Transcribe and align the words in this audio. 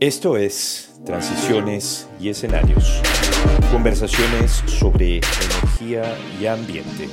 Esto 0.00 0.38
es 0.38 0.94
Transiciones 1.04 2.08
y 2.18 2.30
Escenarios. 2.30 3.02
Conversaciones 3.70 4.62
sobre 4.64 5.16
energía 5.16 6.18
y 6.40 6.46
ambiente. 6.46 7.06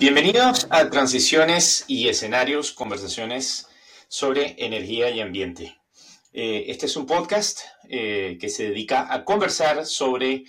Bienvenidos 0.00 0.66
a 0.68 0.90
Transiciones 0.90 1.84
y 1.86 2.08
Escenarios, 2.08 2.72
conversaciones 2.72 3.68
sobre 4.08 4.56
energía 4.58 5.10
y 5.10 5.20
ambiente. 5.20 5.78
Eh, 6.32 6.64
este 6.66 6.86
es 6.86 6.96
un 6.96 7.06
podcast 7.06 7.60
eh, 7.88 8.36
que 8.40 8.48
se 8.48 8.70
dedica 8.70 9.14
a 9.14 9.24
conversar 9.24 9.86
sobre 9.86 10.42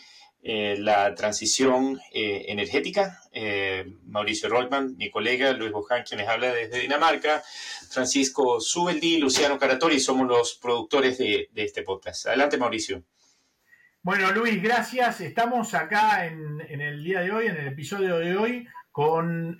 eh, 0.45 0.75
la 0.77 1.15
transición 1.15 2.01
eh, 2.11 2.47
energética. 2.49 3.21
Eh, 3.31 3.85
Mauricio 4.07 4.49
Roldman, 4.49 4.97
mi 4.97 5.09
colega, 5.09 5.53
Luis 5.53 5.71
Boján, 5.71 6.03
quien 6.03 6.19
les 6.19 6.27
habla 6.27 6.51
desde 6.51 6.81
Dinamarca, 6.81 7.41
Francisco 7.89 8.59
Subeldi, 8.59 9.19
Luciano 9.19 9.57
Caratori, 9.57 10.01
somos 10.01 10.27
los 10.27 10.55
productores 10.61 11.17
de, 11.17 11.49
este 11.55 11.83
podcast. 11.83 12.27
Adelante, 12.27 12.57
Mauricio. 12.57 13.03
Bueno, 14.01 14.33
Luis, 14.33 14.61
gracias. 14.61 15.21
Estamos 15.21 15.73
acá 15.75 16.25
en, 16.25 16.59
el 16.59 17.01
día 17.01 17.21
de 17.21 17.31
hoy, 17.31 17.45
en 17.47 17.55
el 17.55 17.67
episodio 17.67 18.17
de 18.17 18.35
hoy, 18.35 18.67
con 18.91 19.57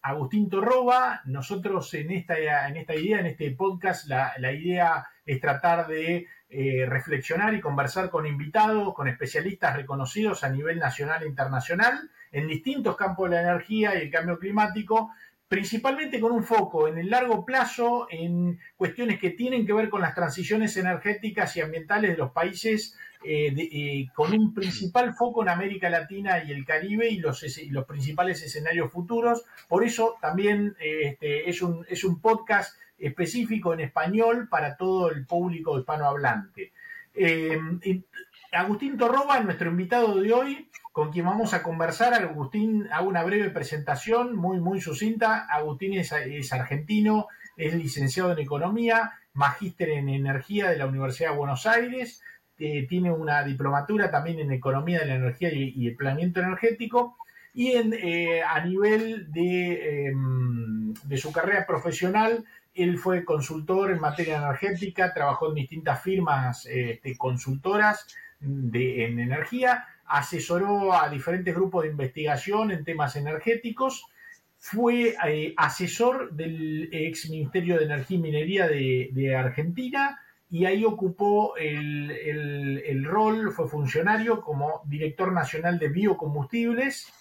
Agustín 0.00 0.48
Torroba. 0.48 1.20
Nosotros 1.26 1.92
en 1.92 2.12
esta, 2.12 2.66
en 2.66 2.78
esta 2.78 2.94
idea, 2.94 3.20
en 3.20 3.26
este 3.26 3.50
podcast, 3.50 4.08
la, 4.08 4.32
la 4.38 4.52
idea 4.52 5.06
es 5.26 5.38
tratar 5.38 5.86
de 5.86 6.26
eh, 6.54 6.84
reflexionar 6.86 7.54
y 7.54 7.62
conversar 7.62 8.10
con 8.10 8.26
invitados, 8.26 8.92
con 8.92 9.08
especialistas 9.08 9.74
reconocidos 9.74 10.44
a 10.44 10.50
nivel 10.50 10.78
nacional 10.78 11.22
e 11.22 11.26
internacional 11.26 12.10
en 12.30 12.46
distintos 12.46 12.94
campos 12.94 13.30
de 13.30 13.36
la 13.36 13.42
energía 13.42 13.94
y 13.94 14.02
el 14.02 14.10
cambio 14.10 14.38
climático, 14.38 15.12
principalmente 15.48 16.20
con 16.20 16.30
un 16.30 16.44
foco 16.44 16.88
en 16.88 16.98
el 16.98 17.08
largo 17.08 17.46
plazo 17.46 18.06
en 18.10 18.60
cuestiones 18.76 19.18
que 19.18 19.30
tienen 19.30 19.64
que 19.64 19.72
ver 19.72 19.88
con 19.88 20.02
las 20.02 20.14
transiciones 20.14 20.76
energéticas 20.76 21.56
y 21.56 21.62
ambientales 21.62 22.10
de 22.10 22.18
los 22.18 22.32
países, 22.32 22.98
eh, 23.24 23.54
eh, 23.56 24.08
con 24.14 24.34
un 24.34 24.52
principal 24.52 25.14
foco 25.14 25.40
en 25.40 25.48
América 25.48 25.88
Latina 25.88 26.44
y 26.44 26.52
el 26.52 26.66
Caribe 26.66 27.08
y 27.08 27.16
los, 27.16 27.42
principales 27.88 28.42
escenarios 28.42 28.92
futuros. 28.92 29.42
Por 29.68 29.84
eso 29.84 30.18
también 30.20 30.76
este, 30.78 31.48
es, 31.48 31.62
un, 31.62 31.86
es 31.88 32.04
un 32.04 32.20
podcast 32.20 32.76
específico 33.02 33.74
en 33.74 33.80
español 33.80 34.48
para 34.48 34.76
todo 34.76 35.10
el 35.10 35.26
público 35.26 35.78
hispanohablante. 35.78 36.72
Eh, 37.14 37.58
Agustín 38.52 38.96
Torroba 38.96 39.40
nuestro 39.40 39.70
invitado 39.70 40.20
de 40.20 40.32
hoy, 40.32 40.70
con 40.92 41.10
quien 41.10 41.26
vamos 41.26 41.52
a 41.52 41.62
conversar. 41.62 42.14
Agustín, 42.14 42.86
hago 42.92 43.08
una 43.08 43.24
breve 43.24 43.50
presentación 43.50 44.36
muy, 44.36 44.60
muy 44.60 44.80
sucinta. 44.80 45.46
Agustín 45.50 45.94
es, 45.94 46.52
argentino, 46.52 47.26
es 47.56 47.74
licenciado 47.74 48.32
en 48.32 48.38
Economía, 48.38 49.12
magíster 49.32 49.90
en 49.90 50.08
Energía 50.08 50.70
de 50.70 50.76
la 50.76 50.86
Universidad 50.86 51.30
de 51.30 51.36
Buenos 51.36 51.66
Aires, 51.66 52.22
eh, 52.58 52.86
tiene 52.86 53.10
una 53.10 53.42
diplomatura 53.42 54.10
también 54.10 54.38
en 54.38 54.52
Economía 54.52 55.00
de 55.00 55.06
la 55.06 55.14
Energía 55.16 55.50
y, 55.52 55.88
el 55.88 55.96
Planeamiento 55.96 56.40
Energético. 56.40 57.16
Y 57.54 57.72
eh, 57.72 58.42
a 58.42 58.64
nivel 58.64 59.28
em, 59.34 60.94
de 60.94 61.16
su 61.18 61.32
carrera 61.32 61.66
profesional 61.66 62.44
él 62.74 62.98
fue 62.98 63.24
consultor 63.24 63.90
en 63.90 64.00
materia 64.00 64.38
energética, 64.38 65.12
trabajó 65.12 65.48
en 65.48 65.54
distintas 65.54 66.02
firmas 66.02 66.66
este, 66.66 67.16
consultoras 67.16 68.06
de, 68.40 69.04
en 69.04 69.18
energía, 69.18 69.86
asesoró 70.06 70.94
a 70.94 71.08
diferentes 71.08 71.54
grupos 71.54 71.84
de 71.84 71.90
investigación 71.90 72.70
en 72.70 72.84
temas 72.84 73.16
energéticos, 73.16 74.06
fue 74.58 75.16
eh, 75.26 75.54
asesor 75.56 76.32
del 76.32 76.88
ex 76.92 77.28
Ministerio 77.28 77.78
de 77.78 77.84
Energía 77.84 78.16
y 78.16 78.20
Minería 78.20 78.68
de, 78.68 79.34
Argentina 79.36 80.20
y 80.50 80.66
ahí 80.66 80.84
ocupó 80.84 81.56
el, 81.56 82.10
el, 82.10 83.04
rol, 83.04 83.52
fue 83.52 83.68
funcionario 83.68 84.40
como 84.40 84.82
director 84.84 85.32
nacional 85.32 85.78
de 85.78 85.88
biocombustibles 85.88 87.12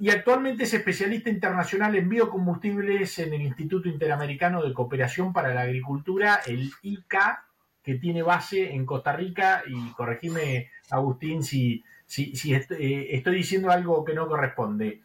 y 0.00 0.08
actualmente 0.08 0.64
es 0.64 0.72
especialista 0.72 1.28
internacional 1.28 1.94
en 1.94 2.08
biocombustibles 2.08 3.18
en 3.18 3.34
el 3.34 3.42
Instituto 3.42 3.86
Interamericano 3.86 4.62
de 4.62 4.72
Cooperación 4.72 5.34
para 5.34 5.52
la 5.52 5.60
Agricultura, 5.62 6.40
el 6.46 6.72
ICA, 6.80 7.44
que 7.82 7.96
tiene 7.96 8.22
base 8.22 8.72
en 8.72 8.86
Costa 8.86 9.12
Rica. 9.12 9.62
Y 9.66 9.92
corregime, 9.92 10.70
Agustín, 10.88 11.42
si, 11.42 11.84
si, 12.06 12.54
eh, 12.54 13.08
estoy 13.10 13.36
diciendo 13.36 13.70
algo 13.70 14.02
que 14.02 14.14
no 14.14 14.26
corresponde. 14.26 15.02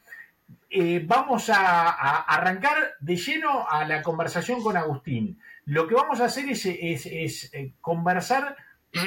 Eh, 0.69 1.03
vamos 1.06 1.50
a, 1.50 2.22
arrancar 2.22 2.95
de 3.00 3.17
lleno 3.17 3.67
a 3.67 3.85
la 3.85 4.01
conversación 4.01 4.63
con 4.63 4.77
Agustín. 4.77 5.38
Lo 5.66 5.88
que 5.88 5.95
vamos 5.95 6.22
a 6.22 6.25
hacer 6.25 6.47
es, 6.50 6.66
eh, 6.66 7.73
conversar 7.81 8.56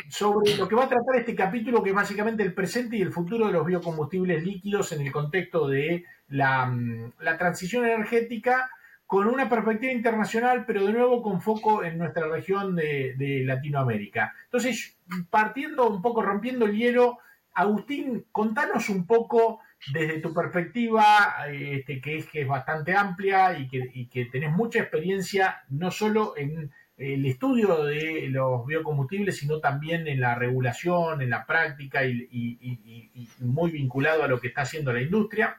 sobre 0.08 0.56
lo 0.56 0.68
que 0.68 0.74
va 0.74 0.84
a 0.84 0.88
tratar 0.88 1.16
este 1.16 1.34
capítulo, 1.34 1.82
que 1.82 1.90
es 1.90 1.96
básicamente 1.96 2.42
el 2.42 2.54
presente 2.54 2.96
y 2.96 3.02
el 3.02 3.12
futuro 3.12 3.46
de 3.46 3.52
los 3.52 3.66
biocombustibles 3.66 4.42
líquidos 4.44 4.92
en 4.92 5.02
el 5.02 5.12
contexto 5.12 5.68
de 5.68 6.04
la, 6.28 6.66
mm, 6.66 7.12
transición 7.38 7.84
energética, 7.84 8.70
con 9.06 9.26
una 9.26 9.48
perspectiva 9.48 9.92
internacional, 9.92 10.64
pero 10.66 10.84
de 10.84 10.92
nuevo 10.92 11.22
con 11.22 11.40
foco 11.40 11.82
en 11.82 11.96
nuestra 11.96 12.28
región 12.28 12.76
de, 12.76 13.42
Latinoamérica. 13.46 14.34
Entonces, 14.44 14.98
partiendo 15.30 15.88
un 15.88 16.02
poco, 16.02 16.20
rompiendo 16.20 16.66
el 16.66 16.76
hielo, 16.76 17.18
Agustín, 17.54 18.26
contanos 18.30 18.90
un 18.90 19.06
poco 19.06 19.60
desde 19.92 20.20
tu 20.20 20.34
perspectiva, 20.34 21.46
este, 21.50 22.00
que, 22.00 22.18
es, 22.18 22.26
que 22.26 22.42
es 22.42 22.48
bastante 22.48 22.94
amplia 22.94 23.58
y 23.58 23.68
que, 23.68 23.90
y 23.94 24.06
que 24.08 24.26
tenés 24.26 24.52
mucha 24.52 24.80
experiencia, 24.80 25.62
no 25.70 25.90
solo 25.90 26.34
en 26.36 26.70
el 26.98 27.24
estudio 27.26 27.84
de 27.84 28.28
los 28.28 28.66
biocombustibles, 28.66 29.38
sino 29.38 29.60
también 29.60 30.08
en 30.08 30.20
la 30.20 30.34
regulación, 30.34 31.22
en 31.22 31.30
la 31.30 31.46
práctica 31.46 32.04
y, 32.04 33.28
muy 33.38 33.70
vinculado 33.70 34.24
a 34.24 34.28
lo 34.28 34.40
que 34.40 34.48
está 34.48 34.62
haciendo 34.62 34.92
la 34.92 35.00
industria. 35.00 35.56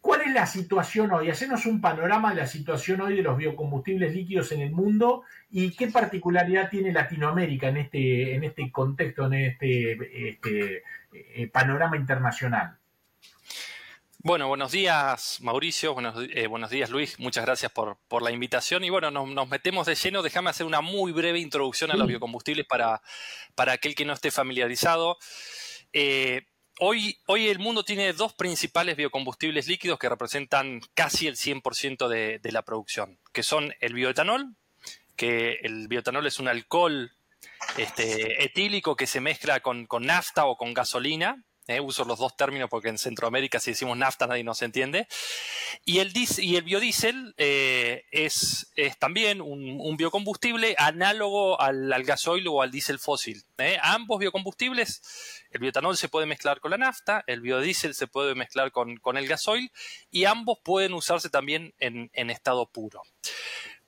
¿Cuál 0.00 0.22
es 0.22 0.32
la 0.32 0.46
situación 0.46 1.10
hoy? 1.10 1.30
Hacenos 1.30 1.66
un 1.66 1.80
panorama 1.80 2.30
de 2.30 2.42
la 2.42 2.46
situación 2.46 3.00
hoy 3.00 3.16
de 3.16 3.22
los 3.22 3.36
biocombustibles 3.36 4.14
líquidos 4.14 4.52
en 4.52 4.60
el 4.60 4.70
mundo 4.70 5.22
y 5.50 5.74
qué 5.74 5.88
particularidad 5.88 6.68
tiene 6.68 6.92
Latinoamérica 6.92 7.68
en 7.68 7.78
este, 7.78 8.34
en 8.34 8.44
este 8.44 8.70
contexto, 8.70 9.26
en 9.26 9.34
este, 9.34 10.28
este 10.28 10.82
eh, 11.12 11.48
panorama 11.48 11.96
internacional. 11.96 12.76
Bueno, 14.20 14.48
buenos 14.48 14.72
días 14.72 15.38
Mauricio, 15.42 15.94
buenos, 15.94 16.16
eh, 16.34 16.48
buenos 16.48 16.70
días 16.70 16.90
Luis, 16.90 17.20
muchas 17.20 17.44
gracias 17.46 17.70
por, 17.70 17.98
por 18.08 18.20
la 18.20 18.32
invitación. 18.32 18.82
Y 18.82 18.90
bueno, 18.90 19.12
nos, 19.12 19.48
metemos 19.48 19.86
de 19.86 19.94
lleno, 19.94 20.22
déjame 20.22 20.50
hacer 20.50 20.66
una 20.66 20.80
muy 20.80 21.12
breve 21.12 21.38
introducción 21.38 21.92
a 21.92 21.94
los 21.94 22.08
biocombustibles 22.08 22.66
para, 22.66 23.00
para 23.54 23.74
aquel 23.74 23.94
que 23.94 24.04
no 24.04 24.12
esté 24.12 24.32
familiarizado. 24.32 25.18
Eh, 25.92 26.46
hoy, 26.80 27.16
hoy 27.26 27.46
el 27.46 27.60
mundo 27.60 27.84
tiene 27.84 28.12
dos 28.12 28.34
principales 28.34 28.96
biocombustibles 28.96 29.68
líquidos 29.68 30.00
que 30.00 30.08
representan 30.08 30.80
casi 30.94 31.28
el 31.28 31.36
100% 31.36 32.08
de, 32.08 32.40
de 32.40 32.52
la 32.52 32.62
producción, 32.62 33.20
que 33.32 33.44
son 33.44 33.72
el 33.78 33.94
bioetanol, 33.94 34.56
que 35.14 35.60
el 35.62 35.86
bioetanol 35.86 36.26
es 36.26 36.40
un 36.40 36.48
alcohol 36.48 37.12
este, 37.76 38.44
etílico 38.44 38.96
que 38.96 39.06
se 39.06 39.20
mezcla 39.20 39.60
con, 39.60 39.86
con 39.86 40.06
nafta 40.06 40.44
o 40.46 40.56
con 40.56 40.74
gasolina 40.74 41.44
¿eh? 41.68 41.80
uso 41.80 42.04
los 42.04 42.18
dos 42.18 42.36
términos 42.36 42.68
porque 42.68 42.88
en 42.88 42.98
Centroamérica 42.98 43.60
si 43.60 43.70
decimos 43.70 43.96
nafta 43.96 44.26
nadie 44.26 44.42
nos 44.42 44.62
entiende. 44.62 45.06
Y 45.84 45.98
el, 46.00 46.12
y 46.38 46.56
el 46.56 46.62
biodiesel 46.62 47.34
eh, 47.36 48.04
es, 48.10 48.72
también 48.98 49.40
un, 49.40 49.96
biocombustible 49.96 50.74
análogo 50.78 51.60
al, 51.60 52.02
gasoil 52.04 52.46
o 52.48 52.62
al 52.62 52.70
diésel 52.70 52.98
fósil. 52.98 53.44
¿eh? 53.58 53.78
Ambos 53.82 54.18
biocombustibles, 54.18 55.02
el 55.50 55.60
biotanol 55.60 55.96
se 55.96 56.08
puede 56.08 56.26
mezclar 56.26 56.60
con 56.60 56.70
la 56.70 56.78
nafta, 56.78 57.24
el 57.26 57.40
biodiesel 57.40 57.94
se 57.94 58.06
puede 58.06 58.34
mezclar 58.34 58.72
con, 58.72 58.98
el 59.16 59.28
gasoil 59.28 59.70
y 60.10 60.24
ambos 60.24 60.58
pueden 60.62 60.94
usarse 60.94 61.30
también 61.30 61.74
en, 61.78 62.10
en 62.12 62.30
estado 62.30 62.66
puro. 62.66 63.02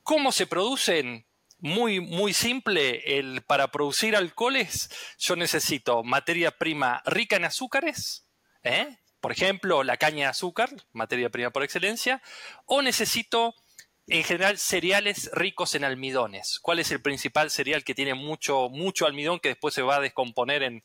¿Cómo 0.03 0.33
se 0.33 0.47
producen? 0.47 1.25
Muy, 1.61 2.01
muy 2.01 2.33
simple. 2.35 3.19
El, 3.19 3.43
para 3.43 3.71
producir 3.71 4.17
alcoholes 4.17 4.91
yo 5.19 5.37
necesito 5.37 6.03
materia 6.03 6.51
prima 6.51 7.03
rica 7.07 7.37
en 7.37 7.45
azúcares, 7.45 8.27
¿eh? 8.63 8.99
por 9.21 9.33
ejemplo, 9.33 9.85
la 9.85 9.97
caña 9.99 10.25
de 10.25 10.31
azúcar, 10.31 10.71
materia 10.93 11.31
prima 11.31 11.51
por 11.51 11.63
excelencia, 11.63 12.23
o 12.67 12.83
necesito 12.83 13.55
en 14.07 14.25
general 14.25 14.59
cereales 14.59 15.31
ricos 15.33 15.75
en 15.75 15.85
almidones. 15.85 16.59
¿Cuál 16.61 16.81
es 16.81 16.91
el 16.91 17.01
principal 17.01 17.51
cereal 17.51 17.85
que 17.85 17.95
tiene 17.95 18.15
mucho, 18.15 18.69
mucho 18.69 19.07
almidón 19.07 19.39
que 19.39 19.51
después 19.51 19.73
se 19.73 19.83
va 19.83 19.97
a 19.97 20.01
descomponer 20.01 20.63
en, 20.63 20.83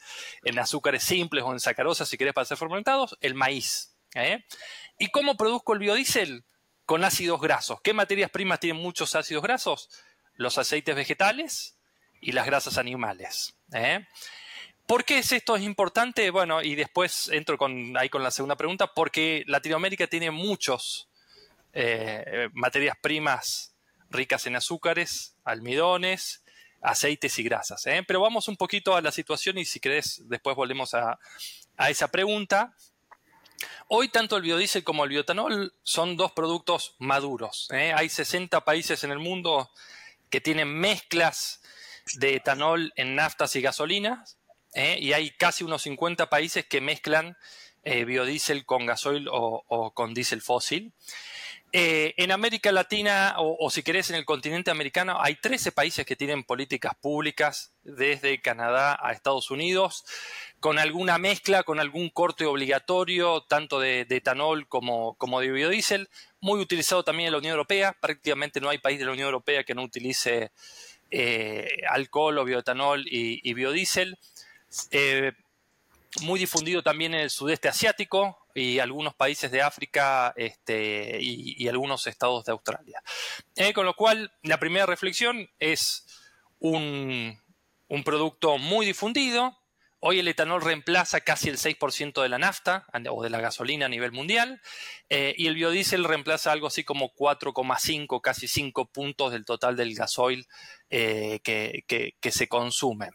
azúcares 0.60 1.04
simples 1.04 1.44
o 1.44 1.52
en 1.52 1.60
sacarosas 1.60 2.08
si 2.08 2.18
querés 2.18 2.34
para 2.34 2.46
ser 2.46 2.58
fermentados? 2.58 3.18
El 3.22 3.34
maíz. 3.34 3.96
¿eh? 4.14 4.46
¿Y 5.00 5.08
cómo 5.10 5.38
produzco 5.38 5.74
el 5.74 5.80
biodiesel? 5.80 6.46
Con 6.86 7.04
ácidos 7.04 7.42
grasos. 7.42 7.82
¿Qué 7.82 7.94
materias 7.94 8.30
primas 8.30 8.60
tienen 8.60 8.80
muchos 8.80 9.16
ácidos 9.16 9.42
grasos? 9.42 9.90
Los 10.36 10.58
aceites 10.58 10.96
vegetales 10.96 11.78
y 12.22 12.32
las 12.32 12.46
grasas 12.46 12.78
animales. 12.78 13.56
¿eh? 13.74 14.06
¿Por 14.88 15.04
qué 15.04 15.20
es 15.20 15.32
esto 15.32 15.56
es 15.56 15.64
importante? 15.64 16.30
Bueno, 16.30 16.62
y 16.62 16.76
después 16.76 17.30
entro 17.30 17.58
ahí 17.98 18.10
con 18.10 18.24
la 18.24 18.32
segunda 18.32 18.56
pregunta, 18.56 18.94
porque 18.94 19.44
Latinoamérica 19.48 20.08
tiene 20.08 20.32
muchos 20.32 21.10
eh, 21.74 22.50
materias 22.54 22.96
primas 23.02 23.76
ricas 24.10 24.46
en 24.46 24.56
azúcares, 24.56 25.36
almidones, 25.44 26.44
aceites 26.86 27.38
y 27.40 27.44
grasas. 27.44 27.86
¿eh? 27.88 28.04
Pero 28.08 28.22
vamos 28.22 28.48
un 28.48 28.58
poquito 28.58 28.96
a 28.96 29.02
la 29.02 29.12
situación 29.12 29.58
y 29.58 29.66
si 29.66 29.80
querés, 29.80 30.22
después 30.26 30.56
volvemos 30.56 30.94
a, 30.94 31.20
esa 31.90 32.08
pregunta. 32.08 32.74
Hoy 33.88 34.10
tanto 34.10 34.38
el 34.38 34.44
biodiesel 34.44 34.84
como 34.84 35.04
el 35.04 35.10
biotanol 35.10 35.74
son 35.84 36.18
dos 36.18 36.32
productos 36.32 36.96
maduros. 37.00 37.68
¿eh? 37.72 37.94
Hay 37.96 38.10
60 38.10 38.64
países 38.64 39.04
en 39.04 39.12
el 39.12 39.20
mundo 39.20 39.70
que 40.30 40.42
tienen 40.42 40.68
mezclas 40.68 41.62
de 42.16 42.36
etanol 42.36 42.94
en 42.96 43.16
naftas 43.16 43.56
y 43.56 43.62
gasolinas 43.62 44.38
¿eh? 44.74 44.98
y 45.00 45.14
hay 45.14 45.32
casi 45.32 45.64
unos 45.64 45.84
50 45.84 46.30
países 46.30 46.66
que 46.66 46.82
mezclan 46.82 47.38
biodiesel 47.84 48.66
con 48.66 48.88
gasoil 48.88 49.28
o, 49.28 49.64
o 49.68 49.94
con 49.94 50.16
diésel 50.16 50.42
fósil. 50.42 50.92
Eh, 51.78 52.14
en 52.16 52.32
América 52.32 52.72
Latina, 52.72 53.36
o, 53.38 53.70
si 53.70 53.84
querés 53.84 54.10
en 54.10 54.16
el 54.16 54.24
continente 54.24 54.72
americano, 54.72 55.18
hay 55.20 55.36
13 55.36 55.74
países 55.74 56.06
que 56.06 56.16
tienen 56.16 56.46
políticas 56.46 56.94
públicas, 56.96 57.74
desde 57.84 58.42
Canadá 58.42 58.98
a 59.02 59.12
Estados 59.12 59.52
Unidos, 59.52 60.06
con 60.66 60.80
alguna 60.80 61.20
mezcla, 61.20 61.62
con 61.62 61.80
algún 61.80 62.10
corte 62.10 62.44
obligatorio, 62.44 63.42
tanto 63.42 63.80
de, 63.80 64.08
etanol 64.10 64.68
como, 64.68 65.16
de 65.40 65.52
biodiesel, 65.52 66.10
muy 66.40 66.60
utilizado 66.60 67.04
también 67.04 67.28
en 67.28 67.34
la 67.34 67.38
Unión 67.38 67.52
Europea. 67.52 67.96
Prácticamente 68.02 68.60
no 68.60 68.70
hay 68.70 68.80
país 68.80 68.98
de 68.98 69.06
la 69.06 69.12
Unión 69.12 69.28
Europea 69.28 69.64
que 69.64 69.76
no 69.76 69.84
utilice 69.84 70.52
eh, 71.12 71.68
alcohol 71.88 72.40
o 72.40 72.46
bioetanol 72.46 73.06
y, 73.06 73.54
biodiesel. 73.54 74.18
Eh, 74.90 75.34
muy 76.24 76.40
difundido 76.40 76.82
también 76.82 77.14
en 77.14 77.20
el 77.20 77.30
sudeste 77.30 77.68
asiático, 77.68 78.36
y 78.56 78.80
algunos 78.80 79.14
países 79.14 79.52
de 79.52 79.62
África 79.62 80.34
este, 80.36 81.20
y, 81.22 81.68
algunos 81.68 82.08
estados 82.08 82.44
de 82.44 82.54
Australia. 82.54 83.04
Eh, 83.56 83.72
con 83.72 83.86
lo 83.86 83.94
cual, 83.94 84.34
la 84.42 84.60
primera 84.60 84.88
reflexión 84.88 85.48
es 85.60 86.08
un, 86.58 87.40
producto 88.04 88.58
muy 88.58 88.88
difundido. 88.88 89.56
Hoy 90.08 90.20
el 90.20 90.28
etanol 90.28 90.62
reemplaza 90.62 91.22
casi 91.22 91.50
el 91.50 91.58
6% 91.58 92.22
de 92.22 92.30
la 92.30 92.38
nafta 92.38 92.86
o 93.10 93.24
de 93.24 93.32
la 93.32 93.42
gasolina 93.42 93.88
a 93.88 93.90
nivel 93.90 94.12
mundial 94.12 94.62
eh, 95.10 95.34
y 95.36 95.48
el 95.48 95.56
biodiesel 95.56 96.04
reemplaza 96.04 96.52
algo 96.52 96.68
así 96.68 96.84
como 96.84 97.12
4,5, 97.16 98.22
casi 98.22 98.48
5 98.48 98.92
puntos 98.92 99.32
del 99.32 99.46
total 99.46 99.76
del 99.76 99.96
gasoil 99.96 100.46
eh, 100.92 101.40
que, 101.42 102.32
se 102.32 102.48
consume. 102.48 103.10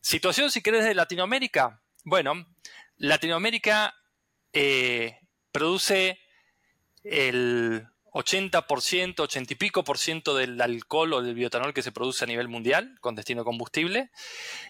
Situación, 0.00 0.52
si 0.52 0.62
querés, 0.62 0.84
de 0.84 0.94
Latinoamérica. 0.94 1.82
Bueno, 2.04 2.46
Latinoamérica 2.96 3.92
eh, 4.52 5.18
produce 5.50 6.20
el 7.02 7.88
80%, 8.12 9.20
80 9.20 9.52
y 9.52 9.56
pico 9.56 9.84
por 9.84 9.98
ciento 9.98 10.34
del 10.34 10.60
alcohol 10.60 11.12
o 11.12 11.22
del 11.22 11.34
biotanol 11.34 11.72
que 11.72 11.82
se 11.82 11.92
produce 11.92 12.24
a 12.24 12.28
nivel 12.28 12.48
mundial 12.48 12.96
con 13.00 13.14
destino 13.14 13.44
combustible 13.44 14.10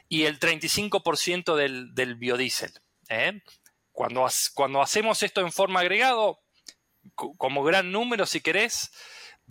y 0.08 0.24
el 0.24 0.38
35% 0.38 1.56
del, 1.56 1.94
del 1.94 2.16
biodiesel. 2.16 2.72
¿eh? 3.08 3.42
Cuando, 3.92 4.26
cuando 4.54 4.82
hacemos 4.82 5.22
esto 5.22 5.40
en 5.40 5.52
forma 5.52 5.80
agregado, 5.80 6.40
como 7.14 7.62
gran 7.62 7.92
número, 7.92 8.26
si 8.26 8.40
querés, 8.40 8.90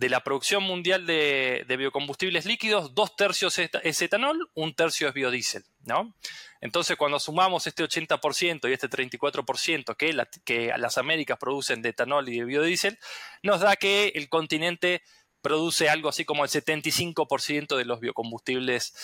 de 0.00 0.08
la 0.08 0.24
producción 0.24 0.62
mundial 0.62 1.04
de, 1.06 1.76
biocombustibles 1.76 2.46
líquidos, 2.46 2.94
dos 2.94 3.16
tercios 3.16 3.58
es 3.58 4.00
etanol, 4.00 4.50
un 4.54 4.74
tercio 4.74 5.08
es 5.08 5.12
biodiesel. 5.12 5.62
¿no? 5.84 6.16
Entonces, 6.62 6.96
cuando 6.96 7.20
sumamos 7.20 7.66
este 7.66 7.84
80% 7.84 8.70
y 8.70 8.72
este 8.72 8.88
34% 8.88 9.96
que, 9.96 10.16
que 10.42 10.72
las 10.78 10.96
Américas 10.96 11.36
producen 11.38 11.82
de 11.82 11.90
etanol 11.90 12.30
y 12.30 12.38
de 12.38 12.46
biodiesel, 12.46 12.98
nos 13.42 13.60
da 13.60 13.76
que 13.76 14.12
el 14.14 14.30
continente 14.30 15.02
produce 15.42 15.90
algo 15.90 16.08
así 16.08 16.24
como 16.24 16.44
el 16.44 16.50
75% 16.50 17.76
de 17.76 17.84
los 17.84 18.00
biocombustibles 18.00 18.94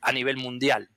a 0.00 0.10
nivel 0.12 0.38
mundial. 0.38 0.88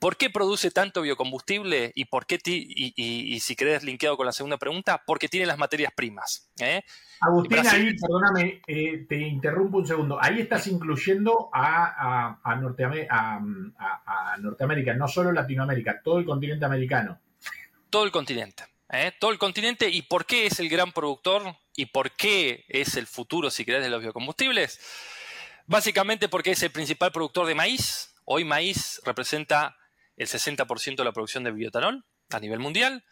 ¿Por 0.00 0.16
qué 0.16 0.30
produce 0.30 0.70
tanto 0.70 1.02
biocombustible 1.02 1.92
y 1.94 2.06
por 2.06 2.24
qué 2.24 2.38
y, 2.46 3.38
si 3.40 3.54
querés 3.54 3.84
linkeado 3.84 4.16
con 4.16 4.24
la 4.24 4.32
segunda 4.32 4.56
pregunta? 4.56 5.02
Porque 5.06 5.28
tiene 5.28 5.44
las 5.44 5.58
materias 5.58 5.92
primas. 5.94 6.50
¿eh? 6.58 6.82
Agustín, 7.20 7.58
ahí, 7.66 7.94
perdóname, 7.98 8.62
eh, 8.66 9.04
te 9.06 9.18
interrumpo 9.18 9.76
un 9.76 9.86
segundo. 9.86 10.18
Ahí 10.18 10.40
estás 10.40 10.66
incluyendo 10.68 11.50
a, 11.52 12.38
Norteamérica, 14.40 14.94
no 14.94 15.06
solo 15.06 15.32
Latinoamérica, 15.32 16.00
todo 16.02 16.18
el 16.18 16.24
continente 16.24 16.64
americano. 16.64 17.20
Todo 17.90 18.04
el 18.04 18.10
continente. 18.10 18.64
¿eh? 18.88 19.12
Todo 19.20 19.32
el 19.32 19.38
continente. 19.38 19.90
¿Y 19.90 20.00
por 20.00 20.24
qué 20.24 20.46
es 20.46 20.60
el 20.60 20.70
gran 20.70 20.92
productor? 20.92 21.42
¿Y 21.76 21.86
por 21.86 22.12
qué 22.12 22.64
es 22.68 22.96
el 22.96 23.06
futuro, 23.06 23.50
si 23.50 23.66
querés, 23.66 23.82
de 23.82 23.90
los 23.90 24.00
biocombustibles? 24.00 24.80
Básicamente 25.66 26.30
porque 26.30 26.52
es 26.52 26.62
el 26.62 26.70
principal 26.70 27.12
productor 27.12 27.46
de 27.46 27.54
maíz. 27.54 28.14
Hoy 28.24 28.44
maíz 28.44 29.02
representa 29.04 29.76
el 30.20 30.26
60% 30.26 30.96
de 30.96 31.04
la 31.04 31.12
producción 31.12 31.44
de 31.44 31.50
biotanol 31.50 32.04
a 32.28 32.40
nivel 32.40 32.58
mundial, 32.58 33.04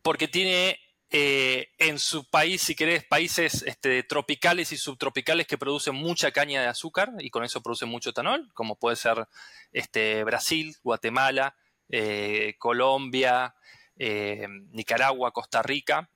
porque 0.00 0.26
tiene 0.26 0.80
eh, 1.10 1.68
en 1.76 1.98
su 1.98 2.30
país, 2.30 2.62
si 2.62 2.74
querés, 2.74 3.04
países 3.04 3.62
este, 3.66 4.02
tropicales 4.04 4.72
y 4.72 4.78
subtropicales 4.78 5.46
que 5.46 5.58
producen 5.58 5.94
mucha 5.94 6.32
caña 6.32 6.62
de 6.62 6.68
azúcar 6.68 7.12
y 7.18 7.28
con 7.28 7.44
eso 7.44 7.62
producen 7.62 7.90
mucho 7.90 8.08
etanol, 8.08 8.50
como 8.54 8.76
puede 8.76 8.96
ser 8.96 9.28
este, 9.70 10.24
Brasil, 10.24 10.74
Guatemala, 10.82 11.54
eh, 11.90 12.54
Colombia, 12.58 13.54
eh, 13.98 14.48
Nicaragua, 14.70 15.32
Costa 15.32 15.62
Rica, 15.62 16.08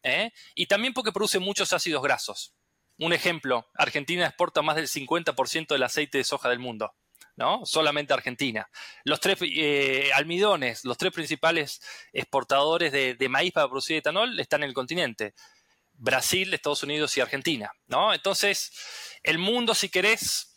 y 0.54 0.66
también 0.66 0.94
porque 0.94 1.12
produce 1.12 1.38
muchos 1.38 1.74
ácidos 1.74 2.02
grasos. 2.02 2.54
Un 2.96 3.12
ejemplo, 3.12 3.68
Argentina 3.74 4.24
exporta 4.26 4.62
más 4.62 4.76
del 4.76 4.88
50% 4.88 5.68
del 5.68 5.82
aceite 5.82 6.16
de 6.16 6.24
soja 6.24 6.48
del 6.48 6.60
mundo. 6.60 6.94
¿No? 7.40 7.64
Solamente 7.64 8.12
Argentina. 8.12 8.68
Los 9.02 9.18
tres 9.18 9.38
eh, 9.40 10.10
almidones, 10.14 10.84
los 10.84 10.98
tres 10.98 11.10
principales 11.10 11.80
exportadores 12.12 12.92
de, 12.92 13.28
maíz 13.30 13.52
para 13.52 13.66
producir 13.66 13.96
etanol 13.96 14.38
están 14.38 14.62
en 14.62 14.68
el 14.68 14.74
continente. 14.74 15.34
Brasil, 15.94 16.52
Estados 16.52 16.82
Unidos 16.82 17.16
y 17.16 17.22
Argentina, 17.22 17.72
¿no? 17.86 18.12
Entonces, 18.12 18.70
el 19.22 19.38
mundo, 19.38 19.74
si 19.74 19.88
querés, 19.88 20.54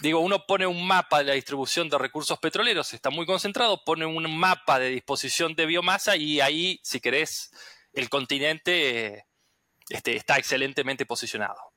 digo, 0.00 0.20
uno 0.20 0.46
pone 0.46 0.66
un 0.66 0.86
mapa 0.86 1.18
de 1.18 1.24
la 1.24 1.32
distribución 1.34 1.88
de 1.88 1.98
recursos 1.98 2.38
petroleros, 2.38 2.94
está 2.94 3.10
muy 3.10 3.26
concentrado, 3.26 3.82
pone 3.84 4.06
un 4.06 4.38
mapa 4.38 4.78
de 4.78 4.90
disposición 4.90 5.56
de 5.56 5.66
biomasa 5.66 6.16
y 6.16 6.40
ahí, 6.40 6.78
si 6.84 7.00
querés, 7.00 7.50
el 7.92 8.08
continente 8.08 9.26
este, 9.88 10.16
está 10.16 10.38
excelentemente 10.38 11.04
posicionado. 11.04 11.75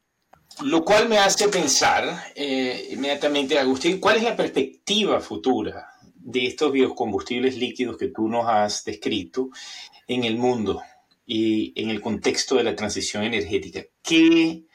Lo 0.62 0.84
cual 0.84 1.08
me 1.08 1.18
hace 1.18 1.48
pensar 1.48 2.32
eh, 2.36 2.90
inmediatamente, 2.92 3.58
Agustín, 3.58 3.98
¿cuál 4.00 4.18
es 4.18 4.24
la 4.24 4.36
perspectiva 4.36 5.22
futura 5.22 5.94
de 6.16 6.48
estos 6.48 6.74
biocombustibles 6.74 7.56
líquidos 7.56 7.96
que 7.96 8.10
tú 8.10 8.28
nos 8.28 8.46
has 8.46 8.84
descrito 8.84 9.52
en 10.06 10.26
el 10.26 10.38
mundo 10.38 10.82
y 11.26 11.72
en 11.82 11.90
el 11.90 12.02
contexto 12.02 12.56
de 12.56 12.66
la 12.66 12.76
transición 12.76 13.24
energética? 13.24 13.86
¿Qué 14.02 14.66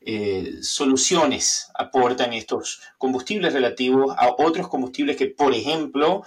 eh, 0.00 0.58
soluciones 0.62 1.72
aportan 1.74 2.32
estos 2.34 2.80
combustibles 2.96 3.52
relativos 3.52 4.14
a 4.16 4.36
otros 4.38 4.68
combustibles 4.68 5.16
que, 5.16 5.26
por 5.26 5.54
ejemplo, 5.54 6.22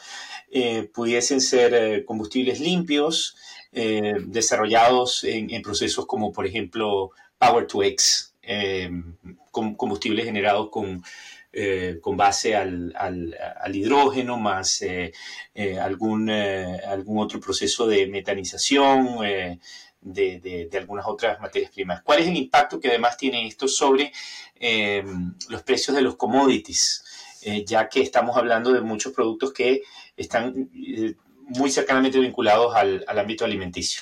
eh, 0.51 0.89
pudiesen 0.93 1.39
ser 1.39 2.03
combustibles 2.03 2.59
limpios, 2.59 3.37
desarrollados 3.71 5.25
en, 5.25 5.51
en 5.51 5.61
procesos 5.61 6.05
como, 6.05 6.31
por 6.31 6.45
ejemplo, 6.45 7.11
Power 7.37 7.67
to 7.67 7.83
X? 7.83 8.34
Eh, 8.47 8.89
combustibles 9.51 10.25
generados 10.25 10.69
con, 10.69 11.03
eh, 11.51 11.97
con 12.01 12.15
base 12.17 12.55
al, 12.55 12.93
al, 12.95 13.75
hidrógeno, 13.75 14.37
más 14.37 14.81
eh, 14.81 15.11
algún, 15.81 16.29
algún 16.29 17.19
otro 17.19 17.39
proceso 17.39 17.87
de 17.87 18.07
metanización 18.07 19.19
de, 20.01 20.39
de, 20.69 20.77
algunas 20.77 21.07
otras 21.07 21.39
materias 21.39 21.71
primas. 21.71 22.01
¿Cuál 22.03 22.19
es 22.19 22.27
el 22.27 22.37
impacto 22.37 22.79
que 22.79 22.89
además 22.89 23.17
tiene 23.17 23.47
esto 23.47 23.67
sobre 23.67 24.11
los 25.49 25.63
precios 25.63 25.95
de 25.95 26.01
los 26.01 26.15
commodities? 26.15 27.03
ya 27.63 27.87
que 27.87 28.01
estamos 28.01 28.35
hablando 28.37 28.73
de 28.73 28.81
muchos 28.81 29.13
productos 29.13 29.53
que 29.53 29.83
están 30.17 30.67
muy 31.49 31.69
cercanamente 31.69 32.19
vinculados 32.19 32.75
al, 32.75 33.05
al 33.07 33.19
ámbito 33.19 33.45
alimenticio. 33.45 34.01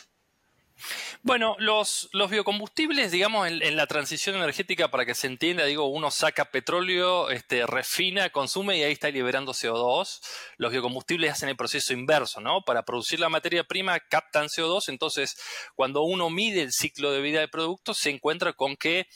Bueno, 1.25 1.55
los, 1.57 2.09
biocombustibles, 2.29 3.09
digamos, 3.09 3.47
en, 3.47 3.77
la 3.77 3.87
transición 3.87 4.35
energética, 4.35 4.91
para 4.91 5.05
que 5.05 5.15
se 5.15 5.27
entienda, 5.27 5.63
digo, 5.63 5.85
uno 5.85 6.11
saca 6.11 6.51
petróleo, 6.51 7.29
este, 7.29 7.65
refina, 7.65 8.29
consume 8.29 8.77
y 8.77 8.83
ahí 8.83 8.91
está 8.91 9.09
liberando 9.09 9.53
CO2. 9.53 10.19
Los 10.57 10.71
biocombustibles 10.73 11.31
hacen 11.31 11.47
el 11.47 11.55
proceso 11.55 11.93
inverso, 11.93 12.41
¿no? 12.41 12.63
Para 12.65 12.83
producir 12.83 13.21
la 13.21 13.29
materia 13.29 13.63
prima 13.63 14.01
captan 14.01 14.47
CO2, 14.47 14.89
entonces 14.89 15.37
cuando 15.75 16.03
uno 16.03 16.29
mide 16.29 16.61
el 16.61 16.73
ciclo 16.73 17.13
de 17.13 17.21
vida 17.21 17.39
del 17.39 17.49
producto, 17.49 17.93
se 17.93 18.09
encuentra 18.09 18.51
con 18.51 18.75
que 18.75 19.07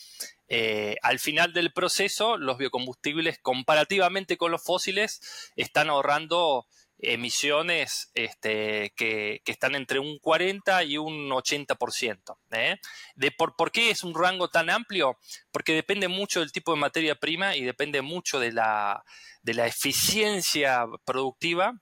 eh, 0.48 0.96
al 1.02 1.20
final 1.20 1.52
del 1.52 1.74
proceso, 1.74 2.38
los 2.38 2.58
biocombustibles, 2.58 3.38
comparativamente 3.40 4.38
con 4.38 4.54
los 4.54 4.64
fósiles, 4.64 5.52
están 5.58 5.90
ahorrando 5.90 6.68
emisiones 7.00 8.12
este, 8.14 8.94
que, 8.96 9.42
están 9.46 9.76
entre 9.76 10.00
un 10.00 10.18
40 10.20 10.84
y 10.84 10.98
un 10.98 11.30
80%. 11.30 12.38
¿eh? 12.52 12.78
De 13.16 13.32
por, 13.32 13.56
por, 13.56 13.72
qué 13.72 13.90
es 13.90 14.04
un 14.04 14.16
rango 14.16 14.50
tan 14.50 14.70
amplio? 14.70 15.18
Porque 15.52 15.74
depende 15.74 16.08
mucho 16.08 16.40
del 16.40 16.52
tipo 16.52 16.74
de 16.74 16.80
materia 16.80 17.16
prima 17.16 17.56
y 17.56 17.64
depende 17.64 18.02
mucho 18.02 18.40
de 18.40 18.52
la, 18.52 19.04
de 19.42 19.54
la 19.54 19.68
eficiencia 19.68 20.86
productiva, 21.06 21.74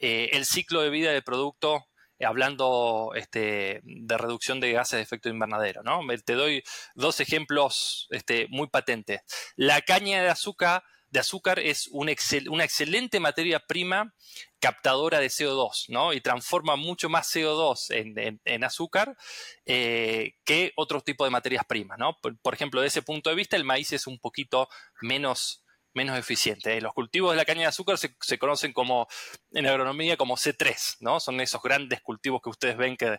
eh, 0.00 0.30
el 0.32 0.44
ciclo 0.46 0.80
de 0.80 0.90
vida 0.90 1.12
del 1.12 1.22
producto 1.22 1.86
hablando 2.24 3.12
este, 3.14 3.80
de 3.82 4.18
reducción 4.18 4.60
de 4.60 4.72
gases 4.72 4.98
de 4.98 5.02
efecto 5.02 5.28
invernadero. 5.28 5.82
¿no? 5.82 6.00
Te 6.24 6.34
doy 6.34 6.62
dos 6.94 7.20
ejemplos 7.20 8.08
este, 8.10 8.46
muy 8.50 8.68
patentes. 8.68 9.20
La 9.56 9.80
caña 9.80 10.22
de 10.22 10.28
azúcar, 10.28 10.82
de 11.10 11.20
azúcar 11.20 11.58
es 11.58 11.88
una 11.88 12.12
excelente 12.12 13.20
materia 13.20 13.60
prima 13.60 14.14
captadora 14.60 15.18
de 15.18 15.28
CO2, 15.28 15.86
¿no? 15.88 16.12
Y 16.12 16.20
transforma 16.20 16.76
mucho 16.76 17.08
más 17.08 17.34
CO2 17.34 18.38
en, 18.44 18.64
azúcar 18.64 19.16
eh, 19.64 20.34
que 20.44 20.72
otros 20.76 21.04
tipos 21.04 21.26
de 21.26 21.30
materias 21.30 21.64
primas, 21.66 21.98
¿no? 21.98 22.16
por, 22.20 22.54
ejemplo, 22.54 22.80
de 22.80 22.88
ese 22.88 23.02
punto 23.02 23.30
de 23.30 23.36
vista, 23.36 23.56
el 23.56 23.64
maíz 23.64 23.92
es 23.92 24.06
un 24.06 24.18
poquito 24.18 24.68
menos 25.00 25.64
menos 25.92 26.18
eficiente. 26.18 26.80
Los 26.80 26.94
cultivos 26.94 27.32
de 27.32 27.36
la 27.36 27.44
caña 27.44 27.62
de 27.62 27.66
azúcar 27.66 27.98
se, 27.98 28.38
conocen 28.38 28.72
como, 28.72 29.08
en 29.52 29.66
agronomía, 29.66 30.16
como 30.16 30.36
C3, 30.36 30.98
¿no? 31.00 31.20
Son 31.20 31.40
esos 31.40 31.62
grandes 31.62 32.00
cultivos 32.00 32.40
que 32.42 32.50
ustedes 32.50 32.76
ven 32.76 32.96
que, 32.96 33.18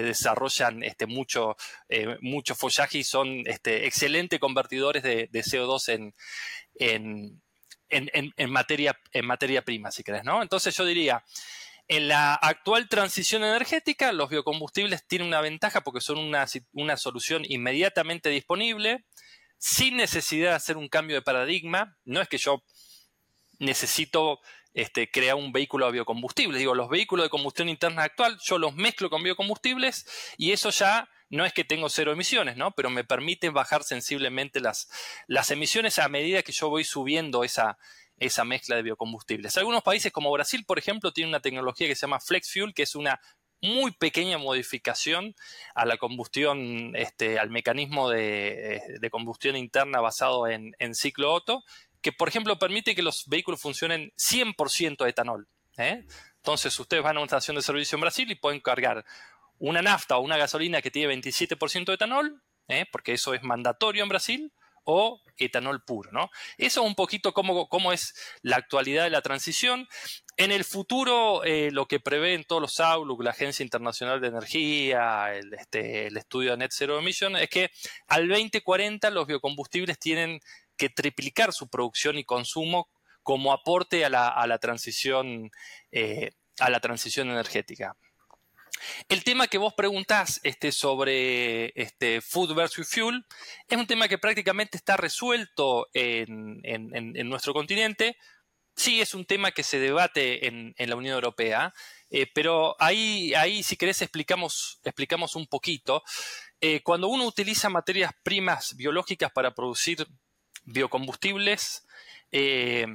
desarrollan 0.00 0.82
este, 0.82 1.06
mucho, 1.06 1.56
eh, 1.88 2.16
mucho 2.20 2.54
follaje 2.54 2.98
y 2.98 3.04
son 3.04 3.42
este, 3.46 3.86
excelentes 3.86 4.40
convertidores 4.40 5.02
de, 5.02 5.28
CO2 5.30 5.92
en, 5.92 6.14
en, 6.78 7.40
materia, 8.48 8.98
en 9.12 9.26
materia 9.26 9.62
prima, 9.62 9.90
si 9.90 10.02
querés, 10.02 10.24
¿no? 10.24 10.42
Entonces 10.42 10.74
yo 10.76 10.84
diría, 10.84 11.24
en 11.88 12.08
la 12.08 12.34
actual 12.34 12.88
transición 12.88 13.44
energética, 13.44 14.12
los 14.12 14.30
biocombustibles 14.30 15.06
tienen 15.06 15.28
una 15.28 15.40
ventaja 15.40 15.82
porque 15.82 16.00
son 16.00 16.18
una, 16.18 16.46
una 16.72 16.96
solución 16.96 17.42
inmediatamente 17.48 18.28
disponible, 18.28 19.04
sin 19.58 19.96
necesidad 19.96 20.50
de 20.50 20.56
hacer 20.56 20.76
un 20.76 20.88
cambio 20.88 21.16
de 21.16 21.22
paradigma. 21.22 21.96
No 22.04 22.20
es 22.20 22.28
que 22.28 22.38
yo 22.38 22.62
necesito 23.58 24.40
este, 24.76 25.10
crear 25.10 25.36
un 25.36 25.52
vehículo 25.52 25.86
a 25.86 25.90
biocombustibles. 25.90 26.58
Digo, 26.58 26.74
los 26.74 26.90
vehículos 26.90 27.24
de 27.24 27.30
combustión 27.30 27.70
interna 27.70 28.02
actual, 28.02 28.38
yo 28.44 28.58
los 28.58 28.74
mezclo 28.74 29.08
con 29.08 29.22
biocombustibles 29.22 30.06
y 30.36 30.52
eso 30.52 30.68
ya 30.68 31.08
no 31.30 31.46
es 31.46 31.54
que 31.54 31.64
tengo 31.64 31.88
cero 31.88 32.12
emisiones, 32.12 32.58
¿no? 32.58 32.72
Pero 32.72 32.90
me 32.90 33.02
permite 33.02 33.48
bajar 33.48 33.84
sensiblemente 33.84 34.60
las, 34.60 34.88
las 35.26 35.50
emisiones 35.50 35.98
a 35.98 36.08
medida 36.10 36.42
que 36.42 36.52
yo 36.52 36.68
voy 36.68 36.84
subiendo 36.84 37.42
esa, 37.42 37.78
esa 38.18 38.44
mezcla 38.44 38.76
de 38.76 38.82
biocombustibles. 38.82 39.56
Algunos 39.56 39.82
países 39.82 40.12
como 40.12 40.30
Brasil, 40.30 40.62
por 40.66 40.78
ejemplo, 40.78 41.10
tienen 41.10 41.30
una 41.30 41.40
tecnología 41.40 41.88
que 41.88 41.94
se 41.94 42.02
llama 42.02 42.20
Flex 42.20 42.52
Fuel, 42.52 42.74
que 42.74 42.82
es 42.82 42.94
una 42.94 43.18
muy 43.62 43.92
pequeña 43.92 44.36
modificación 44.36 45.34
a 45.74 45.86
la 45.86 45.96
combustión, 45.96 46.94
este, 46.94 47.38
al 47.38 47.48
mecanismo 47.48 48.10
de, 48.10 49.08
combustión 49.10 49.56
interna 49.56 50.02
basado 50.02 50.46
en, 50.46 50.74
ciclo 50.94 51.32
Otto, 51.32 51.64
que 52.06 52.12
por 52.12 52.28
ejemplo 52.28 52.56
permite 52.56 52.94
que 52.94 53.02
los 53.02 53.26
vehículos 53.26 53.60
funcionen 53.60 54.12
100% 54.16 55.02
de 55.02 55.10
etanol. 55.10 55.48
¿eh? 55.76 56.06
Entonces 56.36 56.78
ustedes 56.78 57.02
van 57.02 57.16
a 57.16 57.18
una 57.18 57.26
estación 57.26 57.56
de 57.56 57.62
servicio 57.62 57.96
en 57.96 58.02
Brasil 58.02 58.30
y 58.30 58.36
pueden 58.36 58.60
cargar 58.60 59.04
una 59.58 59.82
nafta 59.82 60.16
o 60.16 60.20
una 60.20 60.36
gasolina 60.36 60.80
que 60.80 60.92
tiene 60.92 61.12
27% 61.12 61.86
de 61.86 61.94
etanol, 61.94 62.40
¿eh? 62.68 62.86
porque 62.92 63.14
eso 63.14 63.34
es 63.34 63.42
mandatorio 63.42 64.04
en 64.04 64.08
Brasil, 64.08 64.52
o 64.84 65.20
etanol 65.36 65.82
puro, 65.82 66.12
¿no? 66.12 66.30
Eso 66.58 66.82
es 66.82 66.86
un 66.86 66.94
poquito 66.94 67.34
cómo, 67.34 67.68
cómo 67.68 67.92
es 67.92 68.14
la 68.42 68.54
actualidad 68.54 69.02
de 69.02 69.10
la 69.10 69.20
transición. 69.20 69.88
En 70.36 70.52
el 70.52 70.64
futuro, 70.64 71.42
eh, 71.42 71.70
lo 71.72 71.86
que 71.86 71.98
prevén 71.98 72.44
todos 72.44 72.62
los 72.62 72.78
Outlook, 72.78 73.24
la 73.24 73.30
Agencia 73.30 73.64
Internacional 73.64 74.20
de 74.20 74.28
Energía, 74.28 75.34
el, 75.34 75.52
este, 75.54 76.06
el 76.06 76.16
estudio 76.16 76.52
de 76.52 76.58
Net 76.58 76.70
Zero 76.72 77.00
Emission, 77.00 77.34
es 77.34 77.50
que 77.50 77.72
al 78.06 78.28
2040 78.28 79.10
los 79.10 79.26
biocombustibles 79.26 79.98
tienen 79.98 80.40
que 80.76 80.88
triplicar 80.88 81.52
su 81.52 81.68
producción 81.68 82.18
y 82.18 82.24
consumo 82.24 82.88
como 83.22 83.52
aporte 83.52 84.04
a 84.04 84.08
la, 84.08 84.58
transición, 84.58 85.50
eh, 85.90 86.30
a 86.60 86.70
la 86.70 86.80
transición 86.80 87.28
energética. 87.30 87.96
El 89.08 89.24
tema 89.24 89.48
que 89.48 89.58
vos 89.58 89.74
preguntás 89.74 90.40
este, 90.42 90.72
sobre 90.72 91.72
este, 91.80 92.20
food 92.20 92.54
versus 92.54 92.88
fuel 92.88 93.24
es 93.68 93.78
un 93.78 93.86
tema 93.86 94.08
que 94.08 94.18
prácticamente 94.18 94.76
está 94.76 94.96
resuelto 94.96 95.88
en, 95.92 96.60
nuestro 97.28 97.52
continente. 97.52 98.16
Sí, 98.74 99.00
es 99.00 99.14
un 99.14 99.24
tema 99.24 99.52
que 99.52 99.62
se 99.62 99.78
debate 99.78 100.46
en, 100.46 100.74
la 100.78 100.96
Unión 100.96 101.14
Europea, 101.14 101.72
eh, 102.10 102.26
pero 102.32 102.76
ahí, 102.78 103.32
ahí, 103.34 103.62
si 103.62 103.76
querés, 103.76 104.02
explicamos, 104.02 104.80
explicamos 104.84 105.34
un 105.34 105.46
poquito. 105.46 106.02
Eh, 106.60 106.82
cuando 106.82 107.08
uno 107.08 107.24
utiliza 107.24 107.70
materias 107.70 108.12
primas 108.22 108.76
biológicas 108.76 109.32
para 109.32 109.54
producir 109.54 110.06
biocombustibles, 110.66 111.86
eh, 112.32 112.86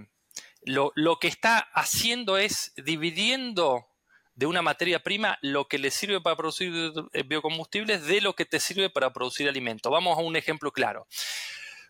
lo, 0.63 0.93
que 1.19 1.27
está 1.27 1.57
haciendo 1.73 2.37
es 2.37 2.73
dividiendo 2.77 3.87
de 4.35 4.45
una 4.45 4.61
materia 4.61 5.01
prima 5.01 5.37
lo 5.41 5.67
que 5.67 5.79
le 5.79 5.91
sirve 5.91 6.21
para 6.21 6.35
producir 6.35 6.71
eh, 7.13 7.23
biocombustibles 7.23 8.05
de 8.05 8.21
lo 8.21 8.33
que 8.33 8.45
te 8.45 8.59
sirve 8.59 8.89
para 8.89 9.11
producir 9.11 9.49
alimento. 9.49 9.89
Vamos 9.89 10.17
a 10.17 10.21
un 10.21 10.35
ejemplo 10.35 10.71
claro. 10.71 11.07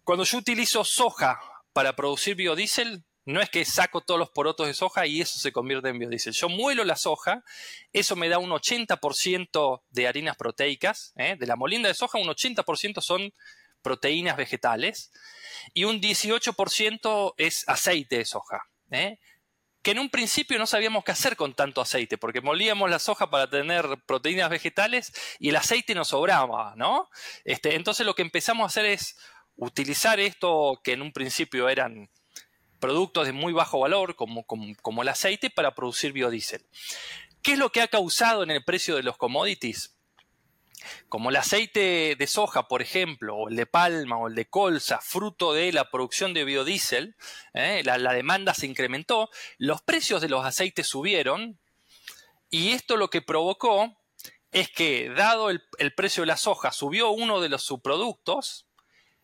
Cuando 0.03 0.23
yo 0.23 0.38
utilizo 0.38 0.83
soja 0.83 1.39
para 1.73 1.95
producir 1.95 2.35
biodiesel, 2.35 3.03
no 3.25 3.39
es 3.39 3.50
que 3.50 3.63
saco 3.65 4.01
todos 4.01 4.19
los 4.19 4.31
porotos 4.31 4.65
de 4.65 4.73
soja 4.73 5.05
y 5.05 5.21
eso 5.21 5.38
se 5.38 5.51
convierte 5.51 5.89
en 5.89 6.00
biodiesel. 6.00 6.33
Yo 6.33 6.50
muelo 6.50 6.83
la 6.83 6.95
soja, 6.95 7.43
eso 7.93 8.15
me 8.15 8.29
da 8.29 8.39
un 8.39 8.50
80% 8.50 9.81
de 9.89 10.07
harinas 10.07 10.38
proteicas. 10.38 11.13
¿eh? 11.17 11.35
De 11.39 11.45
la 11.45 11.55
molinda 11.55 11.88
de 11.88 11.93
soja, 11.93 12.17
un 12.17 12.27
80% 12.27 13.01
son 13.01 13.31
proteínas 13.81 14.38
vegetales 14.38 15.11
y 15.73 15.83
un 15.83 16.01
18% 16.01 17.33
es 17.38 17.63
aceite 17.67 18.17
de 18.17 18.25
soja. 18.25 18.63
¿eh? 18.91 19.19
que 19.81 19.91
en 19.91 20.00
un 20.00 20.09
principio 20.09 20.59
no 20.59 20.67
sabíamos 20.67 21.03
qué 21.03 21.11
hacer 21.11 21.35
con 21.35 21.53
tanto 21.53 21.81
aceite, 21.81 22.17
porque 22.17 22.41
molíamos 22.41 22.89
la 22.89 23.00
soja 23.00 23.29
para 23.29 23.50
tener 23.50 23.85
proteínas 24.05 24.50
vegetales 24.50 25.11
y 25.39 25.50
el 25.50 25.55
aceite 25.55 25.95
nos 25.95 26.09
sobraba, 26.09 26.73
¿no? 26.75 27.09
Este, 27.45 27.75
entonces 27.75 28.05
lo 28.05 28.13
que 28.13 28.21
empezamos 28.21 28.63
a 28.63 28.67
hacer 28.67 28.85
es 28.85 29.17
utilizar 29.55 30.19
esto 30.19 30.79
que 30.83 30.93
en 30.93 31.01
un 31.01 31.11
principio 31.11 31.67
eran 31.67 32.09
productos 32.79 33.25
de 33.25 33.33
muy 33.33 33.53
bajo 33.53 33.79
valor, 33.79 34.15
como, 34.15 34.45
como 34.45 35.01
el 35.01 35.07
aceite, 35.07 35.50
para 35.50 35.73
producir 35.73 36.13
biodiesel. 36.13 36.65
¿Qué 37.41 37.53
es 37.53 37.59
lo 37.59 37.71
que 37.71 37.81
ha 37.81 37.88
causado 37.88 38.43
en 38.43 38.51
el 38.51 38.63
precio 38.63 38.95
de 38.95 39.03
los 39.03 39.17
commodities? 39.17 39.97
Como 41.09 41.29
el 41.29 41.35
aceite 41.35 42.15
de 42.17 42.27
soja, 42.27 42.67
por 42.67 42.81
ejemplo, 42.81 43.35
o 43.35 43.50
el 43.50 43.55
de 43.55 43.65
palma 43.65 44.17
o 44.17 44.27
el 44.27 44.35
de 44.35 44.50
colza, 44.50 45.00
fruto 45.01 45.53
de 45.53 45.71
la 45.71 45.89
producción 45.89 46.33
de 46.33 46.43
biodiesel, 46.43 47.15
¿eh? 47.53 47.81
la, 47.83 48.13
demanda 48.13 48.53
se 48.53 48.67
incrementó, 48.67 49.29
los 49.57 49.81
precios 49.81 50.21
de 50.21 50.29
los 50.29 50.45
aceites 50.45 50.88
subieron 50.88 51.59
y 52.50 52.71
esto 52.71 52.97
lo 52.97 53.09
que 53.09 53.21
provocó 53.21 53.97
es 54.51 54.69
que, 54.69 55.09
dado 55.09 55.50
el, 55.50 55.61
precio 55.95 56.23
de 56.23 56.27
la 56.27 56.38
soja, 56.38 56.71
subió 56.71 57.11
uno 57.11 57.39
de 57.39 57.50
los 57.50 57.63
subproductos 57.63 58.67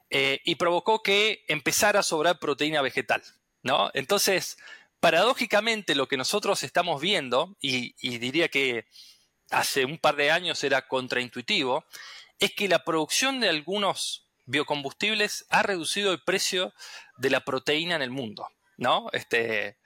eh, 0.10 0.40
y 0.46 0.56
provocó 0.56 1.04
que 1.04 1.44
empezara 1.48 2.00
a 2.00 2.04
sobrar 2.04 2.40
proteína 2.40 2.82
vegetal. 2.82 3.22
¿no? 3.64 3.92
Entonces, 3.94 4.58
paradójicamente, 5.02 5.96
lo 5.96 6.08
que 6.08 6.16
nosotros 6.16 6.64
estamos 6.64 7.02
viendo, 7.02 7.58
y 7.60 7.92
diría 8.20 8.48
que 8.48 8.86
hace 9.52 9.86
un 9.86 9.98
par 9.98 10.16
de 10.16 10.32
años 10.32 10.64
era 10.64 10.88
contraintuitivo, 10.88 11.86
es 12.40 12.54
que 12.54 12.68
la 12.68 12.84
producción 12.84 13.40
de 13.40 13.50
algunos 13.50 14.28
biocombustibles 14.46 15.46
ha 15.50 15.64
reducido 15.64 16.12
el 16.12 16.24
precio 16.24 16.74
de 17.18 17.30
la 17.30 17.42
proteína 17.42 17.96
en 17.96 18.02
el 18.02 18.12
mundo, 18.12 18.48
¿no? 18.78 19.10
Este, 19.12 19.78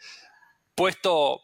puesto, 0.76 1.42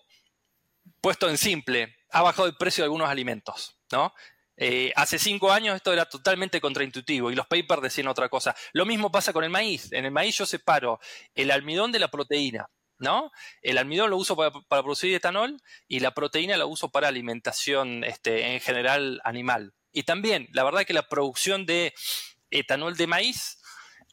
puesto 1.01 1.29
en 1.29 1.37
simple, 1.37 1.97
ha 2.11 2.21
bajado 2.21 2.47
el 2.47 2.55
precio 2.55 2.83
de 2.83 2.85
algunos 2.85 3.09
alimentos, 3.09 3.77
¿no? 3.91 4.13
Eh, 4.59 4.91
hace 4.95 5.19
cinco 5.19 5.51
años 5.51 5.75
esto 5.75 5.93
era 5.93 6.05
totalmente 6.05 6.59
contraintuitivo 6.59 7.29
y 7.29 7.35
los 7.35 7.45
papers 7.45 7.81
decían 7.83 8.07
otra 8.07 8.27
cosa. 8.27 8.55
Lo 8.73 8.85
mismo 8.85 9.11
pasa 9.11 9.31
con 9.31 9.43
el 9.43 9.51
maíz. 9.51 9.91
En 9.91 10.05
el 10.05 10.11
maíz 10.11 10.35
yo 10.37 10.47
separo 10.47 10.99
el 11.35 11.51
almidón 11.51 11.91
de 11.91 11.99
la 11.99 12.07
proteína. 12.07 12.67
¿No? 12.99 13.31
El 13.61 13.77
almidón 13.77 14.09
lo 14.09 14.17
uso 14.17 14.35
para, 14.35 14.51
producir 14.67 15.13
etanol 15.13 15.61
y 15.87 15.99
la 15.99 16.13
proteína 16.13 16.57
la 16.57 16.65
uso 16.65 16.89
para 16.89 17.07
alimentación 17.07 18.03
este, 18.03 18.53
en 18.53 18.59
general 18.59 19.21
animal. 19.23 19.73
Y 19.91 20.03
también, 20.03 20.47
la 20.51 20.63
verdad 20.63 20.85
que 20.85 20.93
la 20.93 21.07
producción 21.07 21.65
de 21.65 21.93
etanol 22.51 22.95
de 22.95 23.07
maíz 23.07 23.59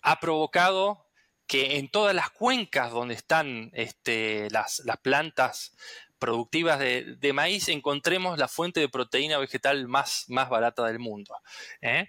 ha 0.03 0.21
provocado 0.21 1.07
que 1.47 1.76
en 1.76 1.88
todas 1.88 2.14
las 2.14 2.31
cuencas 2.31 2.91
donde 2.91 3.14
están 3.14 3.71
este, 3.75 4.49
las, 4.50 4.83
plantas 5.03 5.76
productivas 6.19 6.79
de, 6.79 7.33
maíz 7.35 7.69
encontremos 7.69 8.38
la 8.38 8.49
fuente 8.49 8.81
de 8.81 8.88
proteína 8.88 9.38
vegetal 9.38 9.87
más, 9.88 10.25
barata 10.29 10.85
del 10.85 10.99
mundo. 10.99 11.37
¿eh? 11.83 12.09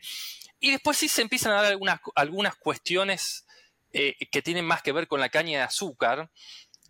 Y 0.59 0.71
después 0.71 0.97
sí 0.97 1.09
se 1.09 1.21
empiezan 1.21 1.51
a 1.51 1.55
dar 1.61 1.65
algunas, 1.65 1.99
algunas 2.15 2.55
cuestiones 2.55 3.45
eh, 3.91 4.15
que 4.31 4.41
tienen 4.41 4.65
más 4.65 4.81
que 4.81 4.91
ver 4.91 5.07
con 5.07 5.19
la 5.19 5.29
caña 5.29 5.59
de 5.59 5.63
azúcar, 5.63 6.29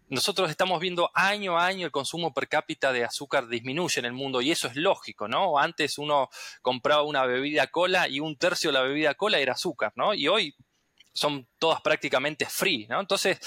nosotros 0.10 0.50
estamos 0.50 0.80
viendo 0.80 1.10
año 1.14 1.58
a 1.58 1.66
año 1.66 1.86
el 1.86 1.92
consumo 1.92 2.34
per 2.34 2.48
cápita 2.48 2.94
de 2.94 3.04
azúcar 3.04 3.48
disminuye 3.48 4.00
en 4.00 4.06
el 4.06 4.14
mundo 4.14 4.42
y 4.42 4.52
eso 4.52 4.68
es 4.68 4.76
lógico, 4.76 5.28
¿no? 5.28 5.58
Antes 5.58 5.98
uno 5.98 6.30
compraba 6.62 7.04
una 7.04 7.26
bebida 7.26 7.68
cola 7.68 8.08
y 8.08 8.20
un 8.20 8.38
tercio 8.38 8.70
de 8.70 8.74
la 8.74 8.82
bebida 8.82 9.16
cola 9.16 9.40
era 9.40 9.54
azúcar, 9.54 9.94
¿no? 9.96 10.14
Y 10.14 10.28
hoy 10.28 10.56
son 11.14 11.48
todas 11.58 11.82
prácticamente 11.82 12.46
free, 12.46 12.88
¿no? 12.88 13.00
Entonces, 13.00 13.40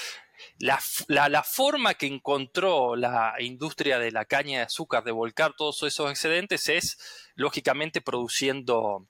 la, 0.57 1.43
forma 1.43 1.93
que 1.93 2.07
encontró 2.07 2.95
la 2.95 3.35
industria 3.39 3.99
de 3.99 4.11
la 4.11 4.25
caña 4.25 4.59
de 4.59 4.65
azúcar 4.65 5.03
de 5.03 5.11
volcar 5.11 5.53
todos 5.57 5.83
esos 5.83 6.09
excedentes 6.09 6.67
es, 6.69 6.97
lógicamente, 7.35 8.01
produciendo, 8.01 9.07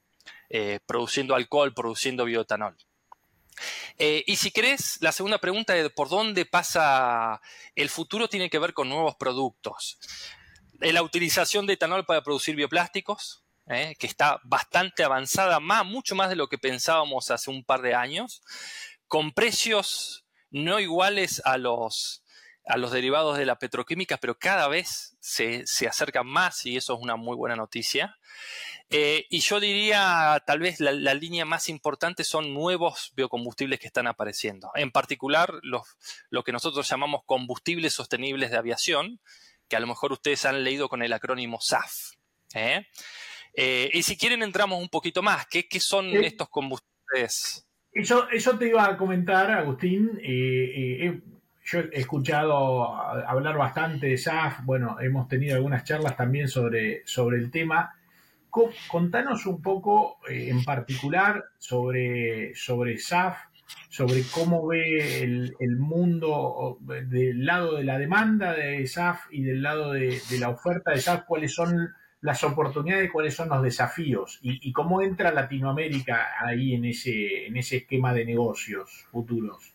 eh, 0.50 0.79
produciendo 0.86 1.36
alcohol, 1.36 1.74
produciendo 1.74 2.25
bioetanol. 2.25 2.75
Eh, 3.97 4.23
y 4.27 4.35
si 4.35 4.51
querés, 4.51 4.97
la 5.01 5.11
segunda 5.11 5.37
pregunta 5.39 5.73
de 5.73 5.89
por 5.89 6.09
dónde 6.09 6.45
pasa 6.45 7.41
el 7.75 7.89
futuro 7.89 8.27
tiene 8.29 8.49
que 8.49 8.59
ver 8.59 8.73
con 8.73 8.89
nuevos 8.89 9.15
productos. 9.15 9.97
La 10.79 11.03
utilización 11.03 11.65
de 11.65 11.73
etanol 11.73 12.05
para 12.05 12.23
producir 12.23 12.55
bioplásticos, 12.55 13.43
eh, 13.67 13.95
que 13.99 14.07
está 14.07 14.39
bastante 14.43 15.03
avanzada, 15.03 15.59
más, 15.59 15.85
mucho 15.85 16.15
más 16.15 16.29
de 16.29 16.35
lo 16.35 16.47
que 16.47 16.57
pensábamos 16.57 17.29
hace 17.31 17.51
un 17.51 17.63
par 17.63 17.81
de 17.81 17.93
años, 17.93 18.41
con 19.07 19.31
precios 19.31 20.25
no 20.51 20.79
iguales 20.79 21.41
a 21.45 21.57
los, 21.57 22.23
a 22.65 22.77
los 22.77 22.91
derivados 22.91 23.37
de 23.37 23.45
la 23.45 23.59
petroquímica, 23.59 24.17
pero 24.17 24.37
cada 24.37 24.67
vez 24.67 25.17
se, 25.19 25.67
se 25.67 25.87
acercan 25.87 26.25
más 26.25 26.65
y 26.65 26.77
eso 26.77 26.95
es 26.95 26.99
una 27.01 27.15
muy 27.15 27.35
buena 27.35 27.55
noticia. 27.55 28.17
Eh, 28.91 29.27
y 29.29 29.39
yo 29.41 29.60
diría, 29.60 30.41
tal 30.48 30.60
vez 30.60 30.79
la, 30.79 31.13
línea 31.13 31.46
más 31.46 31.69
importante 31.69 32.24
son 32.24 32.53
nuevos 32.55 33.13
biocombustibles 33.15 33.79
que 33.79 33.88
están 33.88 34.08
apareciendo. 34.08 34.72
En 34.74 34.89
particular, 34.89 35.53
los, 35.62 35.84
lo 36.31 36.43
que 36.43 36.51
nosotros 36.51 36.89
llamamos 36.89 37.22
combustibles 37.25 37.93
sostenibles 37.93 38.50
de 38.50 38.58
aviación, 38.58 39.19
que 39.67 39.75
a 39.75 39.79
lo 39.79 39.86
mejor 39.86 40.12
ustedes 40.12 40.43
han 40.46 40.63
leído 40.63 40.89
con 40.89 41.03
el 41.03 41.13
acrónimo 41.13 41.60
SAF. 41.62 42.13
¿eh? 42.55 42.88
Eh, 43.53 43.91
y 43.93 44.01
si 44.01 44.17
quieren, 44.17 44.41
entramos 44.41 44.81
un 44.81 44.89
poquito 44.89 45.22
más. 45.22 45.46
¿Qué, 45.46 45.67
son 45.79 46.08
estos 46.08 46.50
combustibles? 46.50 47.67
Eso, 47.91 48.27
eso 48.29 48.58
te 48.58 48.69
iba 48.69 48.86
a 48.86 48.98
comentar, 48.98 49.51
Agustín. 49.51 50.19
yo 50.24 51.79
he 51.79 52.00
escuchado 52.00 52.96
hablar 52.96 53.55
bastante 53.55 54.08
de 54.08 54.17
SAF. 54.17 54.63
Bueno, 54.63 55.00
hemos 55.00 55.27
tenido 55.27 55.55
algunas 55.55 55.84
charlas 55.84 56.17
también 56.17 56.48
sobre, 56.48 57.05
sobre 57.05 57.38
el 57.38 57.51
tema. 57.51 57.99
Contanos 58.50 59.46
un 59.46 59.62
poco 59.62 60.20
eh, 60.27 60.50
en 60.50 60.63
particular 60.63 61.44
sobre, 61.58 62.56
sobre 62.56 62.98
SAF, 62.98 63.38
sobre 63.89 64.24
cómo 64.32 64.65
ve 64.68 65.22
el, 65.24 65.77
mundo 65.77 66.77
del 66.82 67.46
lado 67.46 67.75
de 67.75 67.84
la 67.84 67.98
demanda 67.98 68.53
de 68.53 68.86
SAF 68.88 69.25
y 69.32 69.44
del 69.44 69.62
lado 69.62 69.94
de, 69.94 70.20
la 70.39 70.50
oferta 70.50 70.91
de 70.91 71.01
SAF, 71.01 71.25
cuáles 71.25 71.53
son 71.53 71.94
las 72.22 72.44
oportunidades, 72.44 73.12
cuáles 73.12 73.36
son 73.36 73.50
los 73.50 73.62
desafíos 73.62 74.39
y, 74.41 74.72
cómo 74.74 75.01
entra 75.01 75.32
Latinoamérica 75.32 76.29
ahí 76.39 76.74
en 76.74 76.86
ese, 76.86 77.48
en 77.48 77.58
ese 77.58 77.77
esquema 77.77 78.13
de 78.13 78.25
negocios 78.25 79.06
futuros. 79.12 79.74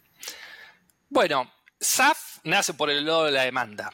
Bueno, 1.08 1.50
SAF 1.80 2.38
nace 2.44 2.74
por 2.74 2.90
el 2.90 3.06
lado 3.06 3.24
de 3.24 3.32
la 3.32 3.42
demanda, 3.42 3.92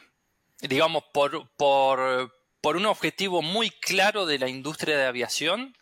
digamos, 0.61 1.03
por, 1.13 1.49
por, 1.55 2.31
por 2.61 2.77
un 2.77 2.85
objetivo 2.85 3.41
muy 3.41 3.71
claro 3.71 4.25
de 4.25 4.39
la 4.39 4.47
industria 4.47 4.97
de 4.97 5.05
aviación 5.05 5.75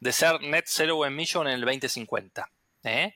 de 0.00 0.12
ser 0.12 0.40
net 0.42 0.64
zero 0.66 1.06
emission 1.06 1.46
en 1.46 1.54
el 1.54 1.60
2050. 1.62 2.50
¿eh? 2.82 3.14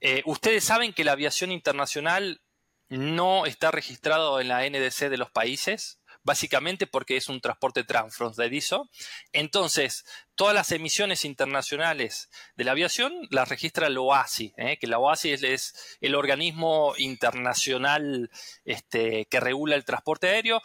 Eh, 0.00 0.22
ustedes 0.24 0.64
saben 0.64 0.92
que 0.92 1.04
la 1.04 1.12
aviación 1.12 1.52
internacional 1.52 2.40
no 2.88 3.46
está 3.46 3.70
registrado 3.70 4.40
en 4.40 4.48
la 4.48 4.68
NDC 4.68 5.08
de 5.08 5.18
los 5.18 5.30
países, 5.30 6.00
básicamente 6.22 6.86
porque 6.86 7.16
es 7.16 7.28
un 7.28 7.40
transporte 7.40 7.84
transfronterizo. 7.84 8.88
Entonces, 9.32 10.04
todas 10.34 10.54
las 10.54 10.72
emisiones 10.72 11.24
internacionales 11.24 12.30
de 12.56 12.64
la 12.64 12.72
aviación 12.72 13.12
las 13.30 13.48
registra 13.48 13.88
la 13.88 14.00
OASI, 14.00 14.54
¿eh? 14.56 14.78
que 14.78 14.86
la 14.86 14.98
OASI 14.98 15.32
es, 15.32 15.98
el 16.00 16.14
organismo 16.14 16.94
internacional 16.96 18.30
este, 18.64 19.26
que 19.26 19.40
regula 19.40 19.76
el 19.76 19.84
transporte 19.84 20.28
aéreo 20.28 20.62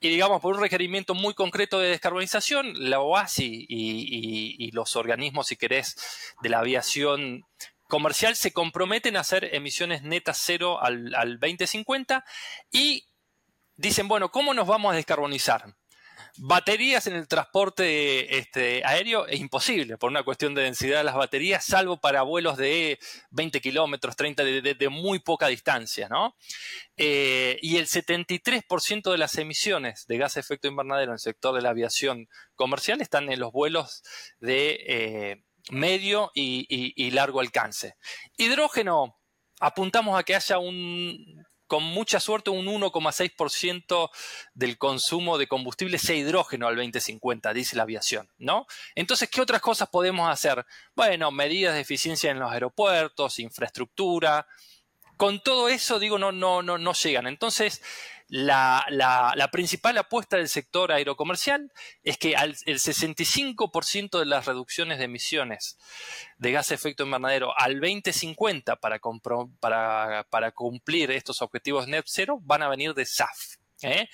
y 0.00 0.08
digamos, 0.08 0.40
por 0.40 0.54
un 0.54 0.62
requerimiento 0.62 1.14
muy 1.14 1.34
concreto 1.34 1.78
de 1.78 1.90
descarbonización, 1.90 2.72
la 2.88 3.00
OASI 3.00 3.66
y, 3.68 4.70
los 4.72 4.96
organismos, 4.96 5.48
si 5.48 5.56
querés, 5.56 5.96
de 6.40 6.48
la 6.48 6.60
aviación 6.60 7.44
comercial 7.86 8.34
se 8.36 8.52
comprometen 8.52 9.16
a 9.16 9.20
hacer 9.20 9.54
emisiones 9.54 10.02
netas 10.02 10.40
cero 10.42 10.80
al, 10.80 11.14
al 11.14 11.38
2050 11.38 12.24
y 12.70 13.04
dicen, 13.76 14.08
bueno, 14.08 14.30
¿cómo 14.30 14.54
nos 14.54 14.66
vamos 14.66 14.92
a 14.92 14.96
descarbonizar? 14.96 15.74
Baterías 16.36 17.06
en 17.06 17.14
el 17.14 17.28
transporte 17.28 18.38
este, 18.38 18.82
aéreo 18.84 19.26
es 19.26 19.40
imposible 19.40 19.98
por 19.98 20.10
una 20.10 20.22
cuestión 20.22 20.54
de 20.54 20.62
densidad 20.62 20.98
de 20.98 21.04
las 21.04 21.14
baterías, 21.14 21.64
salvo 21.64 22.00
para 22.00 22.22
vuelos 22.22 22.56
de 22.56 22.98
20 23.30 23.60
kilómetros, 23.60 24.16
30 24.16 24.44
de, 24.44 24.88
muy 24.88 25.18
poca 25.18 25.48
distancia, 25.48 26.08
¿no? 26.08 26.36
Eh, 26.96 27.58
y 27.62 27.76
el 27.76 27.86
73% 27.86 29.10
de 29.10 29.18
las 29.18 29.36
emisiones 29.36 30.06
de 30.06 30.18
gas 30.18 30.34
de 30.34 30.40
efecto 30.40 30.68
invernadero 30.68 31.12
en 31.12 31.14
el 31.14 31.18
sector 31.18 31.54
de 31.54 31.62
la 31.62 31.70
aviación 31.70 32.28
comercial 32.54 33.00
están 33.00 33.30
en 33.30 33.40
los 33.40 33.52
vuelos 33.52 34.02
de 34.38 34.78
eh, 34.86 35.44
medio 35.70 36.30
y 36.34 37.10
largo 37.10 37.40
alcance. 37.40 37.94
Hidrógeno, 38.36 39.20
apuntamos 39.60 40.18
a 40.18 40.24
que 40.24 40.34
haya 40.34 40.58
un 40.58 41.44
con 41.70 41.84
mucha 41.84 42.18
suerte 42.18 42.50
un 42.50 42.66
1,6% 42.66 44.10
del 44.54 44.76
consumo 44.76 45.38
de 45.38 45.46
combustible 45.46 45.98
sea 45.98 46.16
hidrógeno 46.16 46.66
al 46.66 46.74
2050, 46.74 47.52
dice 47.52 47.76
la 47.76 47.84
aviación, 47.84 48.28
¿no? 48.38 48.66
Entonces, 48.96 49.30
¿qué 49.30 49.40
otras 49.40 49.60
cosas 49.60 49.88
podemos 49.88 50.28
hacer? 50.28 50.66
Bueno, 50.96 51.30
medidas 51.30 51.74
de 51.74 51.82
eficiencia 51.82 52.32
en 52.32 52.40
los 52.40 52.50
aeropuertos, 52.50 53.38
infraestructura. 53.38 54.48
Con 55.16 55.40
todo 55.44 55.68
eso, 55.68 56.00
digo, 56.00 56.18
no, 56.18 56.32
no, 56.32 56.60
no, 56.60 56.76
no 56.76 56.92
llegan. 56.92 57.28
Entonces, 57.28 57.80
la, 58.30 59.48
principal 59.52 59.98
apuesta 59.98 60.36
del 60.36 60.48
sector 60.48 60.92
aerocomercial 60.92 61.72
es 62.02 62.16
que 62.16 62.34
el 62.34 62.54
65% 62.54 64.18
de 64.18 64.26
las 64.26 64.46
reducciones 64.46 64.98
de 64.98 65.04
emisiones 65.04 65.78
de 66.38 66.52
gas 66.52 66.68
de 66.68 66.76
efecto 66.76 67.04
invernadero 67.04 67.52
al 67.58 67.80
2050 67.80 68.76
para, 68.76 69.00
para, 69.60 70.24
para 70.30 70.52
cumplir 70.52 71.10
estos 71.10 71.42
objetivos 71.42 71.88
net 71.88 72.04
zero 72.06 72.38
van 72.42 72.62
a 72.62 72.68
venir 72.68 72.94
de 72.94 73.04
SAF. 73.04 73.56
¿eh? 73.82 74.08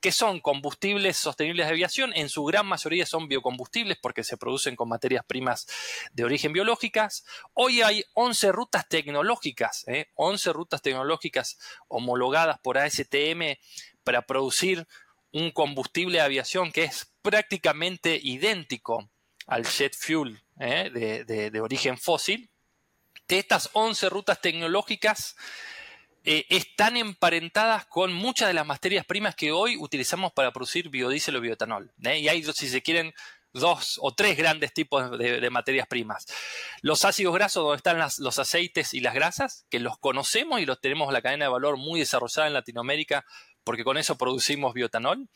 Que 0.00 0.12
son 0.12 0.40
combustibles 0.40 1.16
sostenibles 1.16 1.66
de 1.66 1.72
aviación, 1.72 2.12
en 2.14 2.28
su 2.28 2.44
gran 2.44 2.66
mayoría 2.66 3.04
son 3.04 3.28
biocombustibles 3.28 3.98
porque 4.00 4.24
se 4.24 4.36
producen 4.36 4.74
con 4.74 4.88
materias 4.88 5.24
primas 5.26 5.66
de 6.12 6.24
origen 6.24 6.52
biológicas. 6.52 7.24
Hoy 7.52 7.82
hay 7.82 8.04
11 8.14 8.52
rutas 8.52 8.88
tecnológicas, 8.88 9.84
11 10.14 10.50
¿eh? 10.50 10.52
rutas 10.52 10.80
tecnológicas 10.80 11.58
homologadas 11.88 12.58
por 12.60 12.78
ASTM 12.78 13.58
para 14.02 14.22
producir 14.22 14.86
un 15.32 15.50
combustible 15.50 16.18
de 16.18 16.24
aviación 16.24 16.72
que 16.72 16.84
es 16.84 17.12
prácticamente 17.22 18.18
idéntico 18.22 19.10
al 19.46 19.64
jet 19.66 19.94
fuel 19.94 20.42
¿eh? 20.58 20.90
de, 21.26 21.50
de 21.50 21.60
origen 21.60 21.98
fósil. 21.98 22.50
De 23.28 23.38
estas 23.38 23.70
11 23.74 24.08
rutas 24.08 24.40
tecnológicas, 24.40 25.36
eh, 26.24 26.46
están 26.50 26.96
emparentadas 26.96 27.86
con 27.86 28.12
muchas 28.12 28.48
de 28.48 28.54
las 28.54 28.66
materias 28.66 29.06
primas 29.06 29.34
que 29.34 29.52
hoy 29.52 29.76
utilizamos 29.78 30.32
para 30.32 30.52
producir 30.52 30.90
biodiesel 30.90 31.36
o 31.36 31.40
bioetanol. 31.40 31.92
¿eh? 32.04 32.18
Y 32.18 32.28
hay, 32.28 32.42
si 32.42 32.68
se 32.68 32.82
quieren, 32.82 33.14
dos 33.52 33.98
o 34.00 34.14
tres 34.14 34.36
grandes 34.36 34.72
tipos 34.72 35.18
de, 35.18 35.48
materias 35.50 35.86
primas. 35.88 36.26
Los 36.82 37.04
ácidos 37.04 37.34
grasos, 37.34 37.62
donde 37.62 37.78
están 37.78 37.98
los 37.98 38.38
aceites 38.38 38.94
y 38.94 39.00
las 39.00 39.14
grasas, 39.14 39.66
que 39.70 39.80
los 39.80 39.98
conocemos 39.98 40.60
y 40.60 40.66
los 40.66 40.80
tenemos 40.80 41.08
en 41.08 41.14
la 41.14 41.22
cadena 41.22 41.46
de 41.46 41.50
valor 41.50 41.76
muy 41.76 42.00
desarrollada 42.00 42.48
en 42.48 42.54
Latinoamérica, 42.54 43.24
porque 43.64 43.84
con 43.84 43.96
eso 43.96 44.16
producimos 44.16 44.74
bioetanol. 44.74 45.28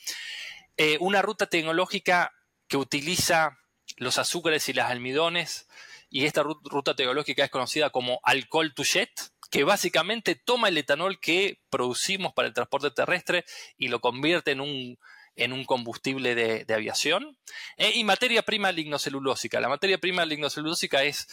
Eh, 0.76 0.98
una 1.00 1.22
ruta 1.22 1.46
tecnológica 1.46 2.32
que 2.68 2.76
utiliza 2.76 3.58
los 3.96 4.18
azúcares 4.18 4.68
y 4.68 4.72
las 4.72 4.90
almidones, 4.90 5.68
y 6.10 6.26
esta 6.26 6.42
ruta 6.42 6.94
tecnológica 6.94 7.44
es 7.44 7.50
conocida 7.50 7.90
como 7.90 8.20
alcohol 8.22 8.72
to 8.74 8.84
jet, 8.84 9.10
que 9.54 9.62
básicamente 9.62 10.34
toma 10.34 10.68
el 10.68 10.78
etanol 10.78 11.20
que 11.20 11.60
producimos 11.70 12.32
para 12.32 12.48
el 12.48 12.54
transporte 12.54 12.90
terrestre 12.90 13.44
y 13.78 13.86
lo 13.86 14.00
convierte 14.00 14.50
en 14.50 14.60
un, 14.60 14.98
en 15.36 15.52
un 15.52 15.64
combustible 15.64 16.34
de, 16.34 16.74
aviación. 16.74 17.38
Eh, 17.76 17.92
y 17.94 18.02
materia 18.02 18.42
prima 18.42 18.72
lignocelulósica. 18.72 19.60
La 19.60 19.68
materia 19.68 19.98
prima 19.98 20.24
lignocelulósica 20.24 21.04
es 21.04 21.28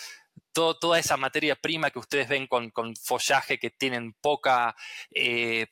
toda 0.54 1.00
esa 1.00 1.18
materia 1.18 1.56
prima 1.56 1.90
que 1.90 1.98
ustedes 1.98 2.30
ven 2.30 2.46
con, 2.46 2.72
follaje 2.96 3.58
que 3.58 3.72
tienen 3.72 4.14
poca, 4.14 4.76
eh, 5.16 5.66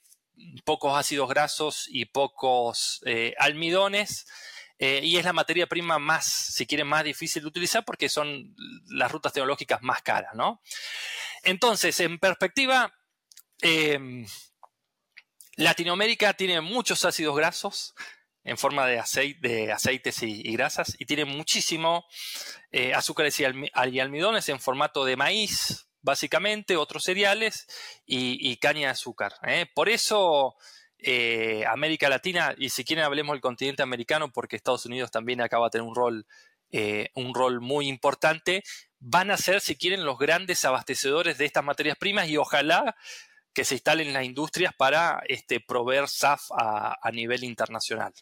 pocos 0.66 0.98
ácidos 0.98 1.30
grasos 1.30 1.86
y 1.88 2.06
pocos 2.06 3.04
eh, 3.06 3.36
almidones. 3.38 4.26
Y 4.80 5.18
es 5.18 5.26
la 5.26 5.34
materia 5.34 5.68
prima 5.68 6.00
más, 6.00 6.26
si 6.26 6.66
quieren, 6.66 6.88
más 6.88 7.04
difícil 7.04 7.42
de 7.42 7.50
utilizar 7.50 7.84
porque 7.84 8.08
son 8.08 8.56
las 8.88 9.12
rutas 9.12 9.34
tecnológicas 9.34 9.82
más 9.82 10.02
caras, 10.02 10.34
¿no? 10.36 10.62
Entonces, 11.44 12.00
en 12.00 12.18
perspectiva, 12.18 12.94
em, 13.62 14.26
Latinoamérica 15.58 16.34
tiene 16.34 16.62
muchos 16.62 17.04
ácidos 17.04 17.36
grasos 17.36 17.94
en 18.44 18.58
forma 18.58 18.88
de, 18.88 19.04
de 19.42 19.72
aceites 19.72 20.24
y, 20.24 20.54
grasas 20.54 20.96
y 20.98 21.06
tiene 21.06 21.26
muchísimo 21.26 22.06
eh, 22.72 22.94
azúcares 22.94 23.40
y, 23.40 23.46
almidones 23.46 24.50
en 24.50 24.60
formato 24.60 25.04
de 25.06 25.18
maíz, 25.18 25.88
básicamente, 26.02 26.78
otros 26.78 27.04
cereales 27.04 27.68
y, 28.06 28.56
caña 28.58 28.88
de 28.88 28.94
azúcar. 28.94 29.34
¿eh? 29.46 29.66
Por 29.74 29.90
eso 29.90 30.56
eh, 31.00 31.64
América 31.68 32.10
Latina, 32.10 32.54
y 32.58 32.70
si 32.70 32.84
quieren 32.84 33.06
hablemos 33.06 33.34
del 33.34 33.42
continente 33.42 33.84
americano, 33.84 34.32
porque 34.32 34.56
Estados 34.56 34.86
Unidos 34.86 35.12
también 35.12 35.42
acaba 35.42 35.68
de 35.68 35.72
tener 35.72 35.88
un 35.88 35.96
rol, 35.96 36.26
un 37.16 37.34
rol 37.34 37.62
muy 37.62 37.88
importante, 37.88 38.64
van 39.00 39.32
a 39.32 39.38
ser, 39.38 39.62
si 39.62 39.76
quieren, 39.76 40.06
los 40.06 40.20
grandes 40.20 40.64
abastecedores 40.66 41.38
de 41.38 41.46
estas 41.46 41.64
materias 41.64 41.98
primas 41.98 42.28
y 42.28 42.38
ojalá 42.38 42.96
que 43.54 43.66
se 43.66 43.76
instalen 43.76 44.14
las 44.14 44.24
industrias 44.24 44.74
para 44.76 45.22
este, 45.28 45.60
proveer 45.60 46.08
SAF 46.08 46.44
a, 46.52 47.12
nivel 47.12 47.44
internacional. 47.44 48.14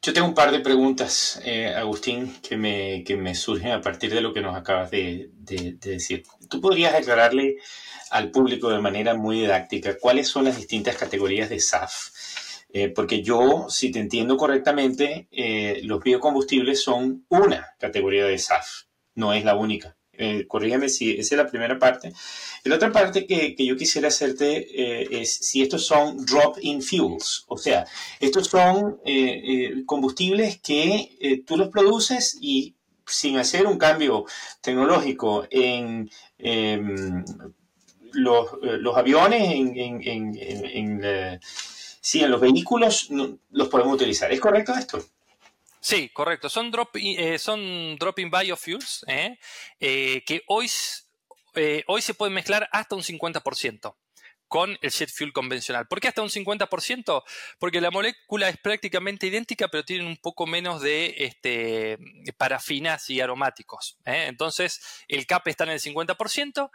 Tengo 0.00 0.28
un 0.28 0.34
par 0.34 0.52
de 0.52 0.60
preguntas, 0.60 1.40
eh, 1.44 1.74
Agustín, 1.74 2.36
que 2.40 2.56
me, 2.56 3.04
me, 3.16 3.34
surgen 3.34 3.72
a 3.72 3.80
partir 3.80 4.12
de 4.12 4.20
lo 4.20 4.32
que 4.32 4.40
nos 4.40 4.56
acabas 4.56 4.90
de, 4.90 5.30
decir. 5.34 6.24
¿Tú 6.48 6.60
podrías 6.60 6.94
aclararle 6.94 7.56
al 8.10 8.30
público 8.30 8.70
de 8.70 8.80
manera 8.80 9.14
muy 9.14 9.40
didáctica 9.40 9.98
cuáles 9.98 10.28
son 10.28 10.44
las 10.44 10.56
distintas 10.56 10.96
categorías 10.96 11.50
de 11.50 11.60
SAF? 11.60 12.10
Eh, 12.70 12.88
porque 12.88 13.22
yo, 13.22 13.66
si 13.68 13.90
te 13.90 13.98
entiendo 13.98 14.36
correctamente, 14.36 15.28
eh, 15.30 15.80
los 15.84 16.02
biocombustibles 16.02 16.82
son 16.82 17.26
una 17.28 17.74
categoría 17.78 18.24
de 18.24 18.38
SAF, 18.38 18.84
no 19.14 19.32
es 19.32 19.44
la 19.44 19.56
única 19.56 19.97
eh, 20.18 20.46
corrígeme 20.48 20.88
si 20.88 21.12
esa 21.12 21.34
es 21.34 21.38
la 21.38 21.46
primera 21.46 21.78
parte. 21.78 22.12
la 22.64 22.74
otra 22.74 22.92
parte 22.92 23.26
que, 23.26 23.54
que 23.54 23.64
yo 23.64 23.76
quisiera 23.76 24.08
hacerte 24.08 24.66
eh, 24.74 25.08
es 25.22 25.32
si 25.32 25.62
estos 25.62 25.86
son 25.86 26.24
drop-in 26.26 26.82
fuels, 26.82 27.44
o 27.46 27.56
sea, 27.56 27.86
estos 28.20 28.48
son 28.48 29.00
eh, 29.04 29.42
eh, 29.44 29.84
combustibles 29.86 30.58
que 30.58 31.42
tú 31.46 31.56
los 31.56 31.68
produces 31.68 32.36
y 32.40 32.74
sin 33.06 33.38
hacer 33.38 33.66
un 33.66 33.78
cambio 33.78 34.26
tecnológico 34.60 35.46
en 35.50 36.10
em, 36.38 37.24
los, 38.12 38.48
aviones, 38.96 39.40
sí, 42.00 42.22
en 42.22 42.30
los 42.30 42.40
vehículos, 42.40 43.08
los 43.50 43.68
podemos 43.68 43.94
utilizar. 43.94 44.30
¿Es 44.32 44.40
correcto 44.40 44.74
esto? 44.74 45.02
Sí, 45.88 46.10
correcto. 46.10 46.50
Son, 46.50 46.70
drop 46.70 46.94
eh, 46.96 47.38
son 47.38 47.96
drop-in 47.96 48.30
biofuels 48.30 49.06
eh, 49.08 49.38
eh, 49.80 50.22
que 50.26 50.42
hoy, 50.46 50.70
hoy 51.86 52.02
se 52.02 52.12
pueden 52.12 52.34
mezclar 52.34 52.68
hasta 52.72 52.94
un 52.94 53.00
50% 53.00 53.96
con 54.48 54.76
el 54.82 54.90
jet 54.90 55.10
fuel 55.10 55.32
convencional. 55.32 55.88
¿Por 55.88 55.98
qué 55.98 56.08
hasta 56.08 56.20
un 56.20 56.28
50%? 56.28 57.22
Porque 57.58 57.80
la 57.80 57.90
molécula 57.90 58.50
es 58.50 58.58
prácticamente 58.58 59.28
idéntica, 59.28 59.68
pero 59.68 59.82
tienen 59.82 60.06
un 60.06 60.18
poco 60.18 60.46
menos 60.46 60.82
de 60.82 61.14
este, 61.16 61.96
parafinas 62.36 63.08
y 63.08 63.22
aromáticos. 63.22 63.96
Entonces, 64.04 64.82
el 65.08 65.26
CAP 65.26 65.48
está 65.48 65.64
en 65.64 65.70
el 65.70 65.80
50%. 65.80 66.70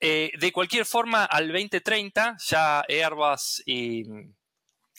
de 0.00 0.52
cualquier 0.52 0.86
forma, 0.86 1.24
al 1.24 1.48
2030, 1.48 2.36
ya 2.46 2.84
Airbus 2.88 3.64
y, 3.66 4.04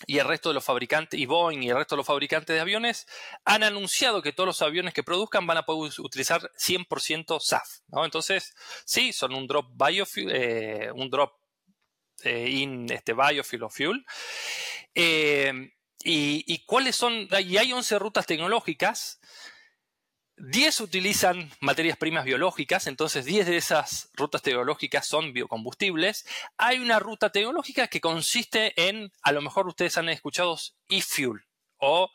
y 0.06 0.20
el 0.20 0.28
resto 0.28 0.50
de 0.50 0.56
los 0.56 0.64
fabricantes, 0.64 1.20
y 1.20 1.26
Boeing 1.26 1.64
y 1.64 1.70
el 1.70 1.78
resto 1.78 1.96
de 1.96 1.98
los 1.98 2.06
fabricantes 2.06 2.54
de 2.54 2.60
aviones, 2.60 3.08
han 3.46 3.64
anunciado 3.64 4.22
que 4.22 4.34
todos 4.34 4.48
los 4.48 4.62
aviones 4.62 4.94
que 4.94 5.04
produzcan 5.04 5.48
van 5.48 5.58
a 5.58 5.66
poder 5.66 5.92
utilizar 6.00 6.52
100% 6.58 7.40
SAF. 7.40 7.80
Entonces, 8.04 8.54
sí, 8.86 9.12
son 9.12 9.34
un 9.34 9.48
drop 9.48 9.68
biofuel, 9.74 10.30
eh, 10.32 10.92
un 10.94 11.10
drop 11.10 11.34
eh, 12.24 12.50
in 12.50 12.92
este 12.92 13.14
biofuel 13.14 13.64
o 13.64 13.70
fuel. 13.70 14.06
Eh, 14.94 15.72
y, 16.04 16.44
y, 16.46 16.66
cuáles 16.66 16.96
son? 16.96 17.28
Y 17.40 17.58
hay 17.58 17.74
11 17.74 17.98
rutas 17.98 18.28
tecnológicas 18.28 19.20
10 20.38 20.82
utilizan 20.82 21.52
materias 21.62 21.97
primas 21.97 22.23
biológicas, 22.23 22.86
entonces 22.86 23.26
10 23.26 23.47
de 23.47 23.58
esas 23.58 24.10
rutas 24.13 24.43
tecnológicas 24.43 25.08
son 25.08 25.34
biocombustibles. 25.34 26.28
Hay 26.58 26.78
una 26.80 27.00
ruta 27.00 27.32
tecnológica 27.32 27.88
que 27.88 28.02
consiste 28.02 28.73
en, 28.88 29.12
a 29.23 29.32
lo 29.32 29.41
mejor 29.41 29.67
ustedes 29.67 29.97
han 29.97 30.10
escuchado 30.10 30.58
e-fuel 30.89 31.43
o 31.78 32.12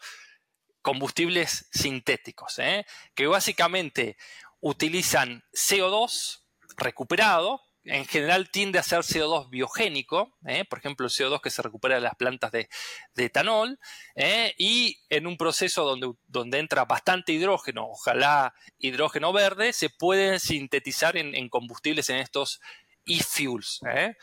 combustibles 0.83 1.69
sintéticos, 1.73 2.61
¿eh? 2.61 2.87
que 3.15 3.27
básicamente 3.27 4.17
utilizan 4.61 5.45
CO2 5.53 6.45
recuperado, 6.77 7.61
en 7.85 8.07
general 8.07 8.51
tiende 8.51 8.79
a 8.79 8.83
ser 8.83 9.01
CO2 9.01 9.51
biogénico, 9.51 10.37
¿eh? 10.47 10.65
por 10.65 10.79
ejemplo, 10.79 11.07
el 11.07 11.13
CO2 11.13 11.41
que 11.41 11.51
se 11.51 11.63
recupera 11.63 11.97
de 11.97 12.01
las 12.01 12.15
plantas 12.15 12.53
de, 12.53 12.69
etanol, 13.17 13.79
¿eh? 14.15 14.55
y 14.57 14.99
en 15.09 15.27
un 15.27 15.37
proceso 15.37 15.85
donde, 15.85 16.13
donde, 16.29 16.59
entra 16.59 16.85
bastante 16.85 17.33
hidrógeno, 17.33 17.89
ojalá 17.89 18.55
hidrógeno 18.79 19.33
verde, 19.33 19.73
se 19.73 19.91
pueden 19.91 20.39
sintetizar 20.39 21.17
en, 21.17 21.49
combustibles 21.49 22.09
en 22.11 22.19
estos 22.19 22.61
e-fuels. 23.05 23.81
¿eh? 23.93 24.17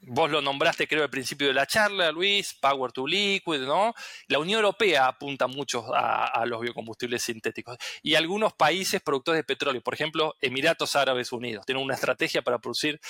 Vos 0.00 0.30
lo 0.30 0.40
nombraste, 0.40 0.86
creo, 0.86 1.02
al 1.02 1.10
principio 1.10 1.48
de 1.48 1.54
la 1.54 1.66
charla, 1.66 2.12
Luis, 2.12 2.54
Power 2.54 2.92
to 2.92 3.04
Liquid, 3.06 3.62
¿no? 3.62 3.94
La 4.28 4.38
Unión 4.38 4.58
Europea 4.58 5.08
apunta 5.08 5.48
mucho 5.48 5.84
a, 5.92 6.44
los 6.46 6.60
biocombustibles 6.60 7.22
sintéticos. 7.24 7.76
Y 8.02 8.14
algunos 8.14 8.52
países 8.52 9.02
productores 9.02 9.40
de 9.40 9.44
petróleo, 9.44 9.82
por 9.82 9.94
ejemplo, 9.94 10.36
Emiratos 10.40 10.94
Árabes 10.94 11.32
Unidos, 11.32 11.66
tienen 11.66 11.82
una 11.82 11.94
estrategia 11.94 12.42
para 12.42 12.60
producir 12.60 13.00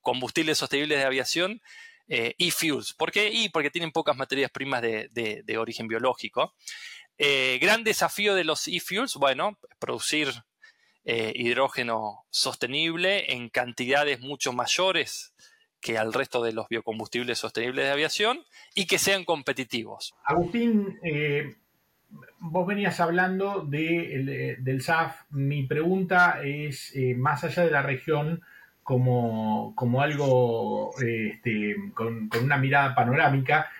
combustibles 0.00 0.58
sostenibles 0.58 0.98
de 0.98 1.04
aviación 1.04 1.60
eh, 2.06 2.36
e-fuels. 2.38 2.94
¿Por 2.94 3.10
qué? 3.10 3.30
Y 3.30 3.48
porque 3.48 3.70
tienen 3.70 3.90
pocas 3.90 4.16
materias 4.16 4.52
primas 4.52 4.80
de, 4.80 5.58
origen 5.58 5.88
biológico. 5.88 6.54
Eh, 7.18 7.58
gran 7.60 7.82
desafío 7.82 8.36
de 8.36 8.44
los 8.44 8.68
e-fuels, 8.68 9.14
bueno, 9.16 9.58
producir 9.80 10.32
eh, 11.04 11.32
hidrógeno 11.34 12.26
sostenible 12.30 13.32
en 13.32 13.48
cantidades 13.48 14.20
mucho 14.20 14.52
mayores 14.52 15.34
que 15.80 15.98
al 15.98 16.12
resto 16.12 16.42
de 16.42 16.52
los 16.52 16.68
biocombustibles 16.68 17.38
sostenibles 17.38 17.84
de 17.84 17.92
aviación 17.92 18.40
y 18.74 18.86
que 18.86 18.98
sean 18.98 19.24
competitivos. 19.24 20.14
Agustín, 20.24 20.98
eh, 21.02 21.56
vos 22.40 22.66
venías 22.66 23.00
hablando 23.00 23.62
de, 23.62 24.56
del 24.60 24.82
SAF. 24.82 25.22
Mi 25.30 25.64
pregunta 25.64 26.40
es, 26.42 26.94
eh, 26.96 27.14
más 27.14 27.44
allá 27.44 27.64
de 27.64 27.70
la 27.70 27.82
región, 27.82 28.42
como, 28.82 29.74
como 29.74 30.00
algo 30.00 30.92
este, 30.98 31.76
con, 31.94 32.30
una 32.42 32.56
mirada 32.56 32.94
panorámica, 32.94 33.70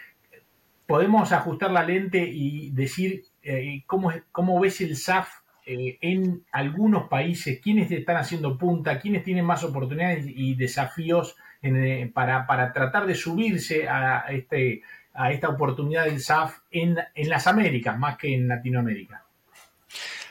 ¿podemos 0.87 1.33
ajustar 1.33 1.71
la 1.71 1.83
lente 1.83 2.19
y 2.19 2.71
decir 2.71 3.25
eh, 3.43 3.83
cómo, 3.87 4.13
cómo 4.33 4.61
ves 4.61 4.81
el 4.81 4.97
SAF 4.97 5.31
en 5.71 6.45
algunos 6.51 7.09
países? 7.09 7.61
¿Quiénes 7.61 7.91
están 7.91 8.17
haciendo 8.17 8.57
punta? 8.57 8.99
¿Quiénes 9.01 9.23
tienen 9.23 9.45
más 9.45 9.65
oportunidades 9.65 10.27
y 10.27 10.55
desafíos? 10.55 11.37
Eh, 11.61 12.11
para, 12.15 12.73
tratar 12.73 13.07
de 13.07 13.17
subirse 13.17 13.89
a, 13.89 14.27
este, 14.29 14.83
a 15.13 15.33
esta 15.33 15.49
oportunidad 15.49 16.05
del 16.05 16.21
SAF 16.21 16.59
en, 16.71 16.97
las 17.17 17.49
Américas 17.49 17.99
más 17.99 18.17
que 18.17 18.33
en 18.33 18.47
Latinoamérica. 18.47 19.25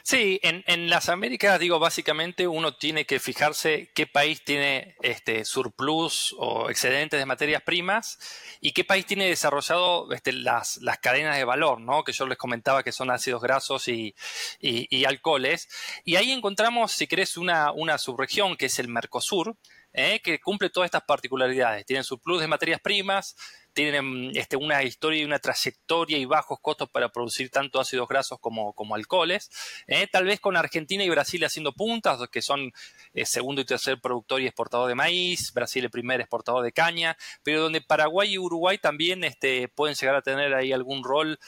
Sí, 0.04 0.40
en, 0.42 0.90
las 0.90 1.10
Américas, 1.10 1.60
digo, 1.60 1.80
básicamente 1.80 2.48
uno 2.48 2.74
tiene 2.78 3.06
que 3.06 3.20
fijarse 3.20 3.92
qué 3.94 4.08
país 4.08 4.42
tiene 4.42 4.96
este 5.02 5.44
surplus 5.44 6.34
o 6.40 6.70
excedentes 6.70 7.20
de 7.20 7.26
materias 7.26 7.62
primas 7.62 8.18
y 8.62 8.72
qué 8.72 8.86
país 8.86 9.06
tiene 9.06 9.28
desarrollado 9.28 10.10
este, 10.14 10.32
las, 10.32 10.78
las, 10.78 11.00
cadenas 11.00 11.36
de 11.36 11.44
valor, 11.44 11.82
¿no? 11.82 12.06
Que 12.06 12.14
yo 12.14 12.26
les 12.26 12.38
comentaba 12.38 12.84
que 12.84 12.94
son 12.94 13.12
ácidos 13.12 13.42
grasos 13.42 13.90
y, 13.90 14.16
y, 14.62 15.04
alcoholes. 15.04 15.68
Y 16.06 16.16
ahí 16.16 16.32
encontramos, 16.32 16.94
si 16.94 17.06
querés, 17.06 17.36
una, 17.36 17.74
una 17.74 17.98
subregión 17.98 18.56
que 18.56 18.68
es 18.68 18.80
el 18.80 18.88
Mercosur, 18.88 19.58
¿eh? 19.98 20.22
que 20.24 20.40
cumple 20.40 20.70
todas 20.70 20.88
estas 20.88 21.04
particularidades. 21.04 21.86
Tienen 21.86 22.04
su 22.04 22.20
plus 22.20 22.40
de 22.40 22.48
materias 22.48 22.80
primas, 22.80 23.36
tienen 23.74 24.32
este, 24.36 24.56
una 24.56 24.82
historia 24.84 25.22
y 25.22 25.26
una 25.26 25.40
trayectoria 25.40 26.18
y 26.18 26.26
bajos 26.26 26.60
costos 26.62 26.90
para 26.90 27.10
producir 27.10 27.50
tanto 27.50 27.80
ácidos 27.80 28.08
grasos 28.08 28.40
como, 28.40 28.74
como 28.74 28.96
alcoholes. 28.96 29.50
¿eh? 29.88 30.08
Tal 30.08 30.26
vez 30.26 30.40
con 30.40 30.56
Argentina 30.56 31.04
y 31.04 31.10
Brasil 31.10 31.44
haciendo 31.44 31.74
puntas, 31.74 32.20
que 32.32 32.42
son 32.42 32.72
eh, 33.14 33.26
segundo 33.26 33.62
y 33.62 33.66
tercer 33.66 34.00
productor 34.00 34.42
y 34.42 34.46
exportador 34.46 34.88
de 34.88 34.96
maíz, 34.96 35.52
Brasil 35.54 35.84
el 35.84 35.92
primer 35.92 36.22
exportador 36.22 36.64
de 36.64 36.72
caña, 36.72 37.18
pero 37.44 37.62
donde 37.62 37.82
Paraguay 37.82 38.34
y 38.34 38.38
Uruguay 38.38 38.78
también 38.78 39.24
este, 39.24 39.68
pueden 39.68 39.96
llegar 39.96 40.16
a 40.16 40.22
tener 40.22 40.54
ahí 40.54 40.72
algún 40.72 41.04
rol 41.04 41.40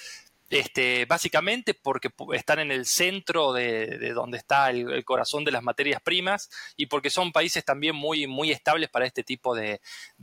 este, 0.49 1.05
básicamente 1.05 1.73
porque 1.73 2.09
están 2.33 2.59
en 2.59 2.71
el 2.71 2.85
centro 2.85 3.53
de, 3.53 4.11
donde 4.13 4.37
está 4.37 4.69
el, 4.69 5.03
corazón 5.05 5.45
de 5.45 5.51
las 5.51 5.63
materias 5.63 6.01
primas 6.01 6.49
y 6.75 6.87
porque 6.87 7.09
son 7.09 7.31
países 7.31 7.63
también 7.63 7.95
muy, 7.95 8.27
muy 8.27 8.51
estables 8.51 8.89
para 8.89 9.05
este 9.05 9.23
tipo 9.23 9.55
de, 9.55 9.79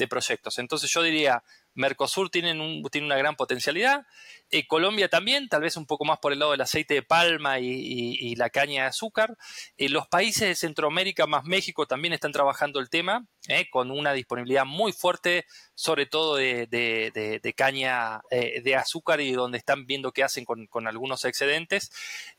proyectos. 0.08 0.58
Entonces 0.58 0.90
yo 0.90 1.02
diría, 1.02 1.42
Mercosur 1.76 2.30
tienen, 2.30 2.60
un, 2.60 2.82
tiene 2.90 3.06
una 3.06 3.16
gran 3.16 3.36
potencialidad. 3.36 4.06
Eh, 4.50 4.66
Colombia 4.66 5.08
también, 5.08 5.48
tal 5.48 5.62
vez 5.62 5.76
un 5.76 5.86
poco 5.86 6.04
más 6.04 6.18
por 6.18 6.32
el 6.32 6.38
lado 6.38 6.52
del 6.52 6.60
aceite 6.62 6.94
de 6.94 7.02
palma 7.02 7.60
y, 7.60 8.34
la 8.36 8.50
caña 8.50 8.82
de 8.82 8.88
azúcar. 8.88 9.36
Eh, 9.76 9.88
los 9.88 10.08
países 10.08 10.48
de 10.48 10.54
Centroamérica 10.54 11.26
más 11.26 11.44
México 11.44 11.86
también 11.86 12.14
están 12.14 12.32
trabajando 12.32 12.80
el 12.80 12.88
tema, 12.90 13.26
eh, 13.48 13.68
con 13.70 13.90
una 13.90 14.12
disponibilidad 14.12 14.64
muy 14.64 14.92
fuerte, 14.92 15.46
sobre 15.74 16.06
todo 16.06 16.36
de, 16.36 17.54
caña 17.56 18.20
de 18.30 18.74
azúcar 18.74 19.20
y 19.20 19.32
donde 19.32 19.58
están 19.58 19.86
viendo 19.86 20.12
qué 20.12 20.24
hacen 20.24 20.44
con, 20.44 20.86
algunos 20.86 21.24
excedentes. 21.24 21.90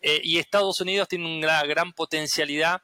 y 0.01 0.37
Estados 0.37 0.81
Unidos 0.81 1.07
tiene 1.07 1.25
una 1.37 1.63
gran 1.63 1.93
potencialidad, 1.93 2.81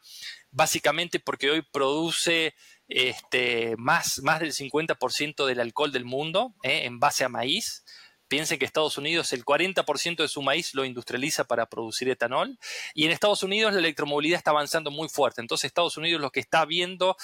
básicamente 0.52 1.20
porque 1.20 1.50
hoy 1.50 1.62
produce 1.62 2.54
este, 2.88 3.76
más, 3.78 4.20
más 4.24 4.40
del 4.40 4.54
50% 4.54 5.46
del 5.46 5.60
alcohol 5.60 5.92
del 5.92 6.06
mundo 6.06 6.54
en 6.64 7.00
base 7.00 7.24
a 7.24 7.30
maíz. 7.30 7.84
Piensen 8.28 8.58
que 8.58 8.66
Estados 8.66 8.98
Unidos 8.98 9.32
el 9.34 9.46
40% 9.46 10.18
de 10.18 10.28
su 10.28 10.42
maíz 10.42 10.74
lo 10.74 10.86
industrializa 10.86 11.44
para 11.44 11.68
producir 11.68 12.10
etanol 12.10 12.58
y 12.96 13.06
en 13.06 13.12
Estados 13.12 13.44
Unidos 13.44 13.74
la 13.74 13.80
electromovilidad 13.80 14.38
está 14.38 14.52
avanzando 14.52 14.90
muy 14.90 15.08
fuerte. 15.08 15.42
Entonces 15.42 15.66
Estados 15.66 15.98
Unidos 15.98 16.20
lo 16.20 16.32
que 16.32 16.40
está 16.40 16.66
viendo 16.66 17.16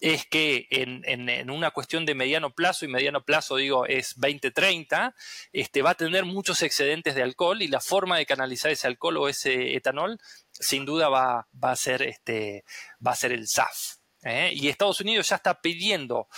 es 0.00 0.26
que 0.26 0.66
en, 0.70 1.50
una 1.50 1.70
cuestión 1.70 2.04
de 2.04 2.14
mediano 2.14 2.54
plazo, 2.54 2.84
y 2.84 2.88
mediano 2.88 3.24
plazo 3.24 3.56
digo 3.56 3.86
es 3.86 4.14
2030, 4.16 5.14
este, 5.52 5.82
va 5.82 5.90
a 5.90 5.94
tener 5.94 6.24
muchos 6.24 6.62
excedentes 6.62 7.14
de 7.14 7.22
alcohol 7.22 7.62
y 7.62 7.68
la 7.68 7.80
forma 7.80 8.18
de 8.18 8.26
canalizar 8.26 8.70
ese 8.70 8.86
alcohol 8.86 9.16
o 9.16 9.28
ese 9.28 9.74
etanol 9.74 10.18
sin 10.52 10.84
duda 10.84 11.08
va, 11.08 11.48
a, 11.62 11.76
ser, 11.76 12.02
este, 12.02 12.64
va 13.04 13.12
a 13.12 13.16
ser 13.16 13.32
el 13.32 13.48
SAF. 13.48 13.96
¿Eh? 14.24 14.52
Y 14.54 14.68
Estados 14.68 15.00
Unidos 15.00 15.28
ya 15.28 15.36
está 15.36 15.60
pidiendo 15.60 16.28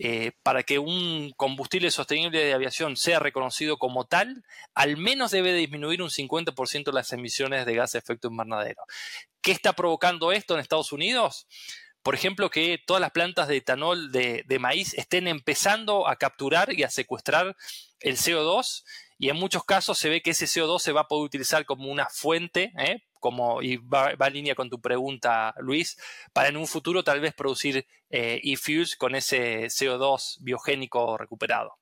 eh, 0.00 0.30
para 0.44 0.62
que 0.62 0.78
un 0.78 1.32
combustible 1.36 1.90
sostenible 1.90 2.44
de 2.44 2.52
aviación 2.52 2.96
sea 2.96 3.18
reconocido 3.18 3.78
como 3.78 4.06
tal, 4.06 4.44
al 4.74 4.96
menos 4.96 5.32
debe 5.32 5.52
disminuir 5.52 6.02
un 6.02 6.10
50% 6.10 6.92
las 6.92 7.12
emisiones 7.12 7.66
de 7.66 7.74
gas 7.74 7.92
de 7.92 7.98
efecto 7.98 8.28
invernadero. 8.28 8.84
¿Qué 9.40 9.50
está 9.50 9.72
provocando 9.72 10.30
esto 10.30 10.54
en 10.54 10.60
Estados 10.60 10.92
Unidos? 10.92 11.48
Por 12.04 12.14
ejemplo, 12.14 12.48
que 12.48 12.78
todas 12.86 13.00
las 13.00 13.10
plantas 13.10 13.48
de 13.48 13.56
etanol 13.56 14.12
de, 14.12 14.44
de 14.46 14.58
maíz 14.60 14.94
estén 14.94 15.26
empezando 15.26 16.06
a 16.06 16.14
capturar 16.14 16.72
y 16.72 16.84
a 16.84 16.90
secuestrar 16.90 17.56
el 17.98 18.16
CO2 18.16 18.84
y 19.18 19.28
en 19.30 19.36
muchos 19.36 19.64
casos 19.64 19.98
se 19.98 20.08
ve 20.08 20.22
que 20.22 20.30
ese 20.30 20.46
CO2 20.46 20.78
se 20.78 20.92
va 20.92 21.02
a 21.02 21.08
poder 21.08 21.24
utilizar 21.24 21.66
como 21.66 21.90
una 21.90 22.08
fuente, 22.08 22.72
¿eh? 22.78 23.02
como, 23.18 23.60
y 23.62 23.76
va, 23.76 24.12
en 24.12 24.32
línea 24.32 24.54
con 24.54 24.70
tu 24.70 24.80
pregunta, 24.80 25.54
Luis, 25.58 25.98
para 26.32 26.48
en 26.48 26.56
un 26.56 26.68
futuro 26.68 27.02
tal 27.02 27.20
vez 27.20 27.34
producir 27.34 27.84
eh, 28.10 28.40
e-fuels 28.44 28.94
con 28.94 29.16
ese 29.16 29.66
CO2 29.66 30.36
biogénico 30.40 31.18
recuperado. 31.18 31.74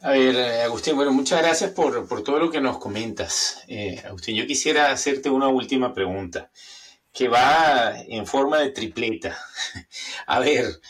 A 0.00 0.10
ver, 0.10 0.36
eh, 0.36 0.62
Agustín, 0.62 0.96
bueno, 0.96 1.12
muchas 1.12 1.42
gracias 1.42 1.70
por, 1.72 2.22
todo 2.24 2.38
lo 2.38 2.50
que 2.50 2.62
nos 2.62 2.78
comentas. 2.78 3.62
Agustín, 4.06 4.36
yo 4.36 4.46
quisiera 4.46 4.90
hacerte 4.90 5.28
una 5.28 5.48
última 5.48 5.92
pregunta 5.92 6.50
que 7.12 7.28
va 7.28 8.00
en 8.08 8.26
forma 8.26 8.58
de 8.58 8.70
tripleta. 8.70 9.38
A 10.26 10.40
ver, 10.40 10.80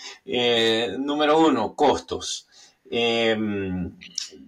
número 0.99 1.39
uno, 1.39 1.75
costos. 1.75 2.49
Em, 2.97 3.91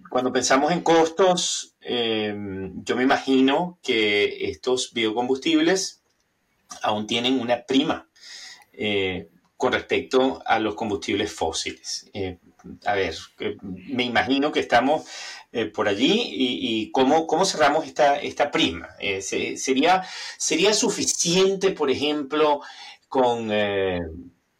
cuando 0.09 0.31
pensamos 0.31 0.71
en 0.71 0.79
costos, 0.79 1.75
em, 1.81 2.81
yo 2.85 2.95
me 2.95 3.03
imagino 3.03 3.77
que 3.83 4.49
estos 4.49 4.93
biocombustibles 4.93 6.01
aún 6.81 7.07
tienen 7.07 7.41
una 7.41 7.65
prima 7.65 8.07
eh, 8.71 9.27
con 9.57 9.73
respecto 9.73 10.41
a 10.45 10.59
los 10.59 10.75
combustibles 10.75 11.29
fósiles. 11.29 12.09
Eh, 12.13 12.37
a 12.85 12.93
ver, 12.93 13.15
eh, 13.39 13.57
me 13.61 14.05
imagino 14.05 14.53
que 14.53 14.61
estamos 14.61 15.03
por 15.73 15.89
allí 15.89 16.29
y, 16.31 16.91
¿cómo, 16.91 17.25
cómo, 17.27 17.43
cerramos 17.43 17.85
esta, 17.85 18.17
esta 18.17 18.51
prima. 18.51 18.89
sería, 19.21 20.03
¿Sería 20.37 20.73
suficiente, 20.73 21.71
por 21.71 21.89
ejemplo, 21.89 22.61
con 23.09 23.49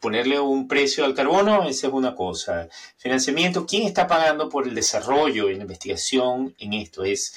ponerle 0.00 0.38
un 0.38 0.68
precio 0.68 1.04
al 1.04 1.14
carbono, 1.14 1.68
esa 1.68 1.88
es 1.88 1.92
una 1.92 2.14
cosa. 2.14 2.68
Financiamiento, 2.96 3.66
¿quién 3.66 3.84
está 3.86 4.06
pagando 4.06 4.48
por 4.48 4.66
el 4.66 4.74
desarrollo 4.74 5.50
y 5.50 5.56
la 5.56 5.62
investigación 5.62 6.54
en 6.58 6.74
esto? 6.74 7.04
Es, 7.04 7.34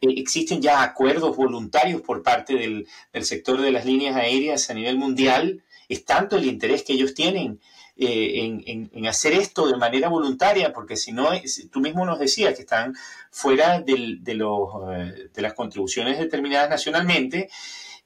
eh, 0.00 0.14
¿Existen 0.16 0.60
ya 0.60 0.82
acuerdos 0.82 1.36
voluntarios 1.36 2.02
por 2.02 2.22
parte 2.22 2.54
del, 2.54 2.86
sector 3.24 3.60
de 3.60 3.72
las 3.72 3.84
líneas 3.86 4.16
aéreas 4.16 4.68
a 4.68 4.74
nivel 4.74 4.98
mundial? 4.98 5.62
¿Es 5.88 6.04
tanto 6.04 6.36
el 6.36 6.46
interés 6.46 6.82
que 6.82 6.92
ellos 6.92 7.14
tienen 7.14 7.60
eh, 7.96 8.88
en, 8.92 9.06
hacer 9.06 9.32
esto 9.32 9.66
de 9.66 9.76
manera 9.76 10.08
voluntaria? 10.08 10.72
Porque 10.72 10.96
si 10.96 11.12
no, 11.12 11.30
tú 11.70 11.80
mismo 11.80 12.04
nos 12.04 12.18
decías 12.18 12.54
que 12.54 12.62
están 12.62 12.94
fuera 13.30 13.80
de, 13.80 14.34
los, 14.34 14.68
eh, 14.90 15.28
de 15.32 15.42
las 15.42 15.54
contribuciones 15.54 16.18
determinadas 16.18 16.68
nacionalmente. 16.68 17.48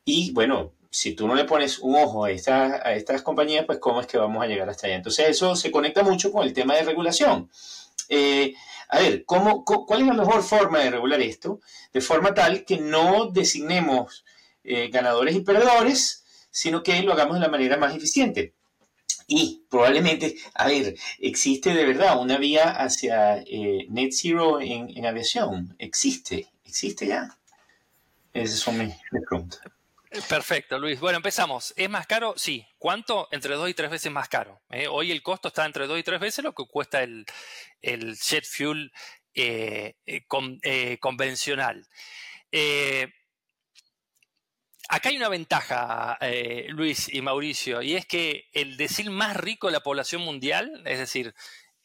Y 0.04 0.30
bueno, 0.32 0.72
si 0.90 1.14
tú 1.14 1.26
no 1.26 1.34
le 1.34 1.44
pones 1.44 1.78
un 1.78 1.96
ojo 1.96 2.24
a, 2.24 2.28
a 2.28 2.94
estas 2.94 3.22
compañías, 3.22 3.64
pues 3.66 3.78
cómo 3.78 4.00
es 4.00 4.06
que 4.06 4.18
vamos 4.18 4.42
a 4.42 4.46
llegar 4.46 4.68
hasta 4.68 4.86
allá. 4.86 4.96
Entonces 4.96 5.28
eso 5.28 5.56
se 5.56 5.70
conecta 5.70 6.02
mucho 6.02 6.32
con 6.32 6.46
el 6.46 6.52
tema 6.52 6.74
de 6.74 6.82
regulación. 6.82 7.50
Eh, 8.08 8.54
a 8.88 9.00
ver, 9.00 9.24
¿cómo, 9.24 9.64
¿cuál 9.64 10.00
es 10.00 10.06
la 10.06 10.14
mejor 10.14 10.42
forma 10.42 10.78
de 10.80 10.90
regular 10.90 11.20
esto? 11.20 11.60
De 11.92 12.00
forma 12.00 12.34
tal 12.34 12.64
que 12.64 12.78
no 12.78 13.30
designemos 13.30 14.24
eh, 14.62 14.88
ganadores 14.88 15.34
y 15.34 15.40
perdedores, 15.40 16.24
sino 16.50 16.82
que 16.82 17.02
lo 17.02 17.12
hagamos 17.12 17.34
de 17.34 17.40
la 17.40 17.48
manera 17.48 17.76
más 17.76 17.94
eficiente. 17.94 18.54
Y 19.26 19.64
probablemente, 19.68 20.36
a 20.54 20.68
ver, 20.68 20.96
existe 21.18 21.74
de 21.74 21.84
verdad 21.84 22.20
una 22.20 22.38
vía 22.38 22.70
hacia 22.70 23.38
eh, 23.38 23.86
net 23.88 24.12
zero 24.12 24.60
en, 24.60 25.04
aviación. 25.04 25.74
Existe, 25.78 26.48
existe 26.64 27.08
ya. 27.08 27.36
Esas 28.32 28.60
son 28.60 28.78
mis 28.78 28.94
preguntas. 29.10 29.60
Perfecto, 30.28 30.78
Luis. 30.78 30.98
Bueno, 30.98 31.16
empezamos. 31.16 31.74
¿Es 31.76 31.90
más 31.90 32.06
caro? 32.06 32.34
Sí. 32.36 32.66
¿Cuánto? 32.78 33.28
Entre 33.30 33.54
dos 33.54 33.68
y 33.68 33.74
tres 33.74 33.90
veces 33.90 34.10
más 34.10 34.28
caro. 34.28 34.62
¿eh? 34.70 34.88
Hoy 34.88 35.10
el 35.12 35.22
costo 35.22 35.48
está 35.48 35.64
entre 35.66 35.86
dos 35.86 35.98
y 35.98 36.02
tres 36.02 36.20
veces 36.20 36.44
lo 36.44 36.54
que 36.54 36.64
cuesta 36.66 37.02
el, 37.02 37.26
jet 37.82 38.44
fuel 38.44 38.92
eh, 39.34 39.94
eh, 40.06 40.98
convencional. 40.98 41.86
acá 44.88 45.08
hay 45.08 45.16
una 45.16 45.28
ventaja, 45.28 46.18
Luis 46.68 47.12
y 47.12 47.20
Mauricio, 47.20 47.82
y 47.82 47.94
es 47.96 48.06
que 48.06 48.48
el 48.52 48.76
decir 48.76 49.10
más 49.10 49.36
rico 49.36 49.66
de 49.66 49.74
la 49.74 49.80
población 49.80 50.22
mundial, 50.22 50.82
es 50.86 50.98
decir, 50.98 51.34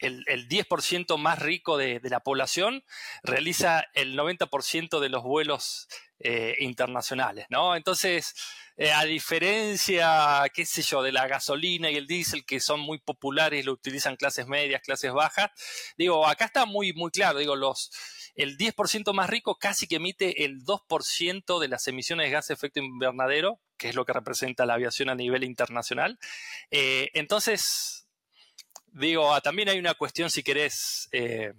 el, 0.02 0.48
10% 0.48 1.16
más 1.16 1.38
rico 1.38 1.76
de, 1.76 2.00
la 2.04 2.20
población 2.20 2.84
realiza 3.22 3.84
el 3.94 4.16
90% 4.18 5.00
de 5.00 5.08
los 5.08 5.22
vuelos 5.22 5.88
eh, 6.18 6.56
internacionales, 6.60 7.46
¿no? 7.48 7.74
Entonces, 7.76 8.34
eh, 8.76 8.92
a 8.92 9.04
diferencia, 9.04 10.44
qué 10.54 10.64
sé 10.66 10.82
yo, 10.82 11.02
de 11.02 11.12
la 11.12 11.26
gasolina 11.26 11.90
y 11.90 11.96
el 11.96 12.06
diésel, 12.06 12.44
que 12.44 12.60
son 12.60 12.80
muy 12.80 12.98
populares 12.98 13.64
lo 13.64 13.72
utilizan 13.72 14.16
clases 14.16 14.46
medias, 14.46 14.82
clases 14.82 15.12
bajas, 15.12 15.50
digo, 15.96 16.26
acá 16.26 16.46
está 16.46 16.64
muy, 16.64 16.92
muy 16.92 17.10
claro, 17.10 17.38
digo, 17.38 17.56
los, 17.56 17.90
el 18.34 18.56
10% 18.56 19.12
más 19.12 19.28
rico 19.28 19.56
casi 19.56 19.86
que 19.86 19.96
emite 19.96 20.44
el 20.44 20.64
2% 20.64 21.60
de 21.60 21.68
las 21.68 21.86
emisiones 21.86 22.26
de 22.26 22.30
gas 22.30 22.48
de 22.48 22.54
efecto 22.54 22.80
invernadero, 22.80 23.60
que 23.76 23.88
es 23.90 23.94
lo 23.94 24.04
que 24.04 24.12
representa 24.12 24.64
la 24.64 24.74
aviación 24.74 25.10
a 25.10 25.14
nivel 25.14 25.44
internacional. 25.44 26.18
Eh, 26.70 27.10
entonces, 27.14 28.01
digo, 28.92 29.32
ah, 29.32 29.40
también 29.40 29.68
hay 29.68 29.78
una 29.78 29.94
cuestión, 29.94 30.30
si 30.30 30.42
querés, 30.42 31.08
eh, 31.12 31.52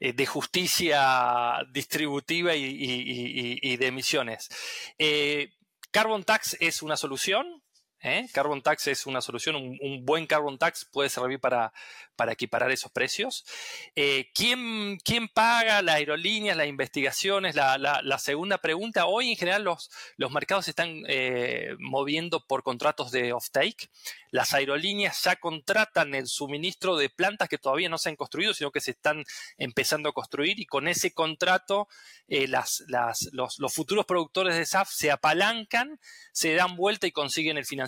de 0.00 0.26
justicia 0.26 1.58
distributiva 1.72 2.54
y, 2.54 3.76
de 3.76 3.86
emisiones. 3.86 4.48
Eh, 4.96 5.54
carbon 5.90 6.24
tax 6.24 6.56
es 6.60 6.82
una 6.82 6.96
solución. 6.96 7.62
¿Eh? 8.02 8.26
Carbon 8.32 8.62
tax 8.62 8.86
es 8.86 9.06
una 9.06 9.20
solución. 9.20 9.56
Un, 9.56 10.04
buen 10.04 10.26
carbon 10.26 10.58
tax 10.58 10.84
puede 10.84 11.08
servir 11.08 11.40
para, 11.40 11.72
para 12.16 12.32
equiparar 12.32 12.70
esos 12.70 12.90
precios. 12.92 13.44
¿quién, 14.34 14.98
¿quién, 15.04 15.28
paga 15.28 15.82
las 15.82 15.96
aerolíneas, 15.96 16.56
las 16.56 16.66
investigaciones? 16.66 17.54
La, 17.54 18.18
segunda 18.18 18.58
pregunta. 18.58 19.06
Hoy 19.06 19.30
en 19.30 19.36
general 19.36 19.64
los, 19.64 19.90
mercados 20.30 20.66
se 20.66 20.72
están 20.72 21.02
moviendo 21.78 22.44
por 22.46 22.62
contratos 22.62 23.10
de 23.10 23.32
off-take 23.32 23.88
las 24.30 24.52
aerolíneas 24.52 25.22
ya 25.22 25.36
contratan 25.36 26.14
el 26.14 26.26
suministro 26.26 26.96
de 26.96 27.08
plantas 27.08 27.48
que 27.48 27.58
todavía 27.58 27.88
no 27.88 27.98
se 27.98 28.10
han 28.10 28.16
construido, 28.16 28.54
sino 28.54 28.70
que 28.70 28.80
se 28.80 28.92
están 28.92 29.24
empezando 29.56 30.08
a 30.08 30.12
construir 30.12 30.60
y 30.60 30.66
con 30.66 30.88
ese 30.88 31.12
contrato 31.12 31.88
eh, 32.28 32.46
los, 32.46 33.74
futuros 33.74 34.04
productores 34.06 34.56
de 34.56 34.66
SAF 34.66 34.90
se 34.90 35.10
apalancan, 35.10 35.98
se 36.32 36.54
dan 36.54 36.76
vuelta 36.76 37.06
y 37.06 37.12
consiguen 37.12 37.56
el 37.56 37.64
financiamiento. 37.64 37.87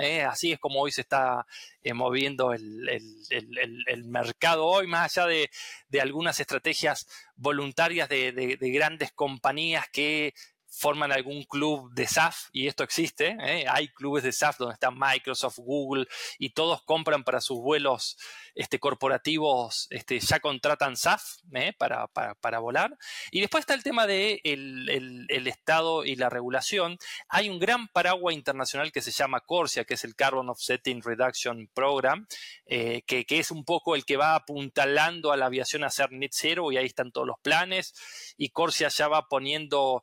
¿Eh? 0.00 0.22
así 0.22 0.52
es 0.52 0.58
como 0.58 0.80
hoy 0.80 0.92
se 0.92 1.02
está 1.02 1.46
eh, 1.82 1.94
moviendo 1.94 2.52
el, 2.52 4.04
mercado 4.04 4.66
hoy, 4.66 4.86
más 4.86 5.16
allá 5.16 5.26
de, 5.88 6.00
algunas 6.00 6.38
estrategias 6.40 7.06
voluntarias 7.36 8.08
de 8.08 8.70
grandes 8.72 9.12
compañías 9.12 9.88
que 9.92 10.34
forman 10.72 11.12
algún 11.12 11.44
club 11.44 11.92
de 11.92 12.06
SAF, 12.06 12.48
y 12.50 12.66
esto 12.66 12.82
existe, 12.82 13.36
¿eh? 13.40 13.66
hay 13.68 13.88
clubes 13.88 14.24
de 14.24 14.32
SAF 14.32 14.56
donde 14.56 14.72
están 14.72 14.98
Microsoft, 14.98 15.58
Google, 15.58 16.06
y 16.38 16.50
todos 16.50 16.82
compran 16.82 17.24
para 17.24 17.42
sus 17.42 17.60
vuelos 17.60 18.16
este, 18.54 18.78
corporativos, 18.78 19.86
este, 19.90 20.18
ya 20.18 20.40
contratan 20.40 20.96
SAF 20.96 21.22
¿eh? 21.54 21.74
para, 21.76 22.06
para, 22.08 22.58
volar. 22.58 22.96
Y 23.30 23.40
después 23.40 23.62
está 23.62 23.74
el 23.74 23.82
tema 23.82 24.06
de 24.06 24.40
el, 24.44 25.46
Estado 25.46 26.04
y 26.04 26.16
la 26.16 26.30
regulación. 26.30 26.98
Hay 27.28 27.50
un 27.50 27.58
gran 27.58 27.88
paraguas 27.88 28.34
internacional 28.34 28.92
que 28.92 29.02
se 29.02 29.10
llama 29.10 29.40
CORSIA, 29.40 29.84
que 29.84 29.94
es 29.94 30.04
el 30.04 30.14
Carbon 30.14 30.48
Offsetting 30.48 31.02
Reduction 31.02 31.68
Program, 31.74 32.26
eh, 32.64 33.02
que, 33.06 33.26
que, 33.26 33.38
es 33.38 33.50
un 33.50 33.64
poco 33.64 33.94
el 33.94 34.04
que 34.06 34.16
va 34.16 34.34
apuntalando 34.34 35.32
a 35.32 35.36
la 35.36 35.46
aviación 35.46 35.84
a 35.84 35.90
ser 35.90 36.12
net 36.12 36.30
zero, 36.32 36.72
y 36.72 36.78
ahí 36.78 36.86
están 36.86 37.12
todos 37.12 37.26
los 37.26 37.38
planes, 37.40 37.94
y 38.38 38.50
CORSIA 38.50 38.88
ya 38.88 39.08
va 39.08 39.28
poniendo 39.28 40.02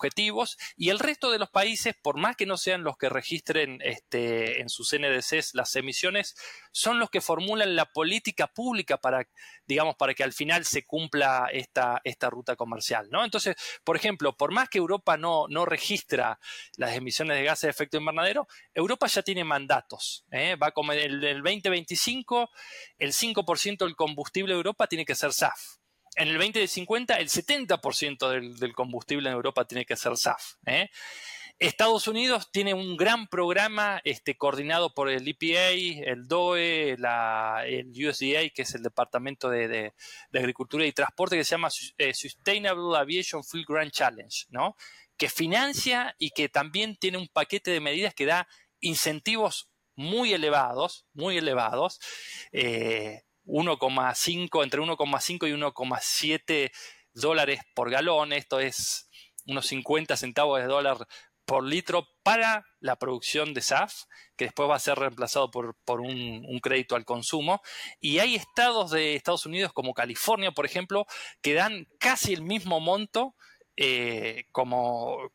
objetivos, 0.00 0.56
y 0.76 0.88
el 0.88 0.98
resto 0.98 1.30
de 1.30 1.38
los 1.38 1.50
países, 1.50 1.94
por 2.00 2.16
más 2.16 2.36
que 2.36 2.46
no 2.46 2.56
sean 2.56 2.82
los 2.82 2.96
que 2.96 3.10
registren 3.10 3.80
este, 3.82 4.60
en 4.60 4.70
sus 4.70 4.94
NDCs 4.94 5.54
las 5.54 5.76
emisiones, 5.76 6.34
son 6.72 6.98
los 6.98 7.10
que 7.10 7.20
formulan 7.20 7.76
la 7.76 7.84
política 7.84 8.46
pública 8.46 8.96
para, 8.96 9.28
digamos, 9.66 9.96
para 9.96 10.14
que 10.14 10.24
al 10.24 10.32
final 10.32 10.64
se 10.64 10.84
cumpla 10.84 11.48
esta, 11.52 12.00
esta 12.04 12.30
ruta 12.30 12.56
comercial, 12.56 13.08
¿no? 13.10 13.24
Entonces, 13.24 13.56
por 13.84 13.96
ejemplo, 13.96 14.36
por 14.36 14.52
más 14.52 14.68
que 14.68 14.78
Europa 14.78 15.16
no, 15.16 15.46
no 15.48 15.66
registra 15.66 16.38
las 16.76 16.94
emisiones 16.96 17.36
de 17.36 17.44
gases 17.44 17.62
de 17.62 17.70
efecto 17.70 17.98
invernadero, 17.98 18.48
Europa 18.74 19.06
ya 19.06 19.22
tiene 19.22 19.44
mandatos, 19.44 20.24
¿eh? 20.30 20.56
Va 20.56 20.70
como 20.70 20.92
el, 20.92 21.22
el 21.22 21.42
2025, 21.42 22.50
el 22.98 23.12
5% 23.12 23.84
del 23.84 23.96
combustible 23.96 24.54
de 24.54 24.58
Europa 24.58 24.86
tiene 24.86 25.04
que 25.04 25.14
ser 25.14 25.32
SAF. 25.32 25.79
En 26.20 26.28
el 26.28 26.36
2050, 26.36 27.14
el 27.14 27.30
70% 27.30 28.58
del, 28.58 28.74
combustible 28.74 29.30
en 29.30 29.34
Europa 29.34 29.64
tiene 29.64 29.86
que 29.86 29.96
ser 29.96 30.18
SAF. 30.18 30.56
¿eh? 30.66 30.90
Estados 31.58 32.08
Unidos 32.08 32.50
tiene 32.52 32.74
un 32.74 32.98
gran 32.98 33.26
programa 33.26 34.02
este, 34.04 34.36
coordinado 34.36 34.92
por 34.92 35.08
el 35.08 35.26
EPA, 35.26 35.70
el 35.70 36.28
DOE, 36.28 36.90
el 36.90 37.90
USDA, 38.06 38.50
que 38.54 38.62
es 38.62 38.74
el 38.74 38.82
Departamento 38.82 39.48
de, 39.48 39.94
Agricultura 40.34 40.84
y 40.84 40.92
Transporte, 40.92 41.38
que 41.38 41.44
se 41.44 41.52
llama 41.52 41.70
eh, 41.96 42.12
Sustainable 42.12 42.98
Aviation 42.98 43.42
Fuel 43.42 43.64
Grand 43.66 43.90
Challenge, 43.90 44.44
¿no? 44.50 44.76
que 45.16 45.30
financia 45.30 46.14
y 46.18 46.32
que 46.32 46.50
también 46.50 46.96
tiene 46.96 47.16
un 47.16 47.28
paquete 47.28 47.70
de 47.70 47.80
medidas 47.80 48.12
que 48.12 48.26
da 48.26 48.46
incentivos 48.80 49.70
muy 49.94 50.34
elevados, 50.34 51.06
muy 51.14 51.38
elevados, 51.38 51.98
1,5, 53.50 54.60
eh, 54.60 54.64
entre 54.64 54.80
1,5 54.80 55.48
y 55.48 55.52
1,7 55.52 56.70
dólares 57.12 57.60
por 57.74 57.90
galón, 57.90 58.32
esto 58.32 58.60
es 58.60 59.10
unos 59.46 59.66
50 59.66 60.16
centavos 60.16 60.60
de 60.60 60.66
dólar 60.66 61.06
por 61.50 61.64
litro 61.64 62.06
para 62.22 62.64
la 62.78 62.94
producción 62.94 63.54
de 63.54 63.60
SAF, 63.60 64.04
que 64.36 64.44
después 64.44 64.70
va 64.70 64.76
a 64.76 64.78
ser 64.78 64.96
reemplazado 64.98 65.50
por, 65.50 65.74
un, 66.00 66.60
crédito 66.62 66.94
al 66.94 67.04
consumo. 67.04 67.60
Y 68.00 68.20
hay 68.20 68.36
estados 68.36 68.92
de 68.92 69.16
Estados 69.16 69.46
Unidos 69.46 69.72
como 69.72 69.92
California, 69.92 70.52
por 70.52 70.64
ejemplo, 70.64 71.06
que 71.42 71.54
dan 71.54 71.88
casi 71.98 72.32
el 72.32 72.42
mismo 72.42 72.78
monto 72.78 73.34
eh, 73.76 74.44
como, 74.52 75.32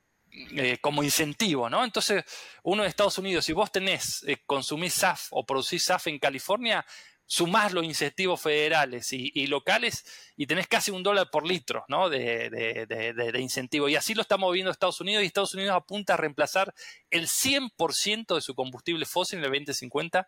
eh, 0.56 0.78
como 0.80 1.04
incentivo, 1.04 1.69
¿no? 1.69 1.84
Entonces, 1.84 2.23
uno 2.63 2.84
de 2.84 2.89
Estados 2.89 3.17
Unidos, 3.17 3.43
si 3.43 3.51
vos 3.51 3.69
tenés, 3.69 4.23
eh, 4.25 4.38
consumís 4.45 4.93
SAF 4.93 5.28
o 5.32 5.45
producís 5.45 5.84
SAF 5.84 6.08
en 6.08 6.19
California, 6.19 6.86
sumás 7.25 7.73
los 7.73 7.83
incentivos 7.83 8.41
federales 8.41 9.11
y, 9.11 9.47
locales 9.47 10.05
y 10.35 10.47
tenés 10.47 10.67
casi 10.67 10.91
un 10.91 11.03
dólar 11.03 11.29
por 11.31 11.45
litro 11.45 11.85
¿no? 11.88 12.09
de, 12.09 13.38
incentivo. 13.39 13.89
Y 13.89 13.95
así 13.95 14.13
lo 14.13 14.21
estamos 14.21 14.51
viendo 14.53 14.71
Estados 14.71 15.01
Unidos 15.01 15.23
y 15.23 15.27
Estados 15.27 15.53
Unidos 15.53 15.75
apunta 15.75 16.13
a 16.13 16.17
reemplazar 16.17 16.73
el 17.09 17.27
100% 17.27 18.35
de 18.35 18.41
su 18.41 18.55
combustible 18.55 19.05
fósil 19.05 19.39
en 19.39 19.45
el 19.45 19.51
2050 19.51 20.27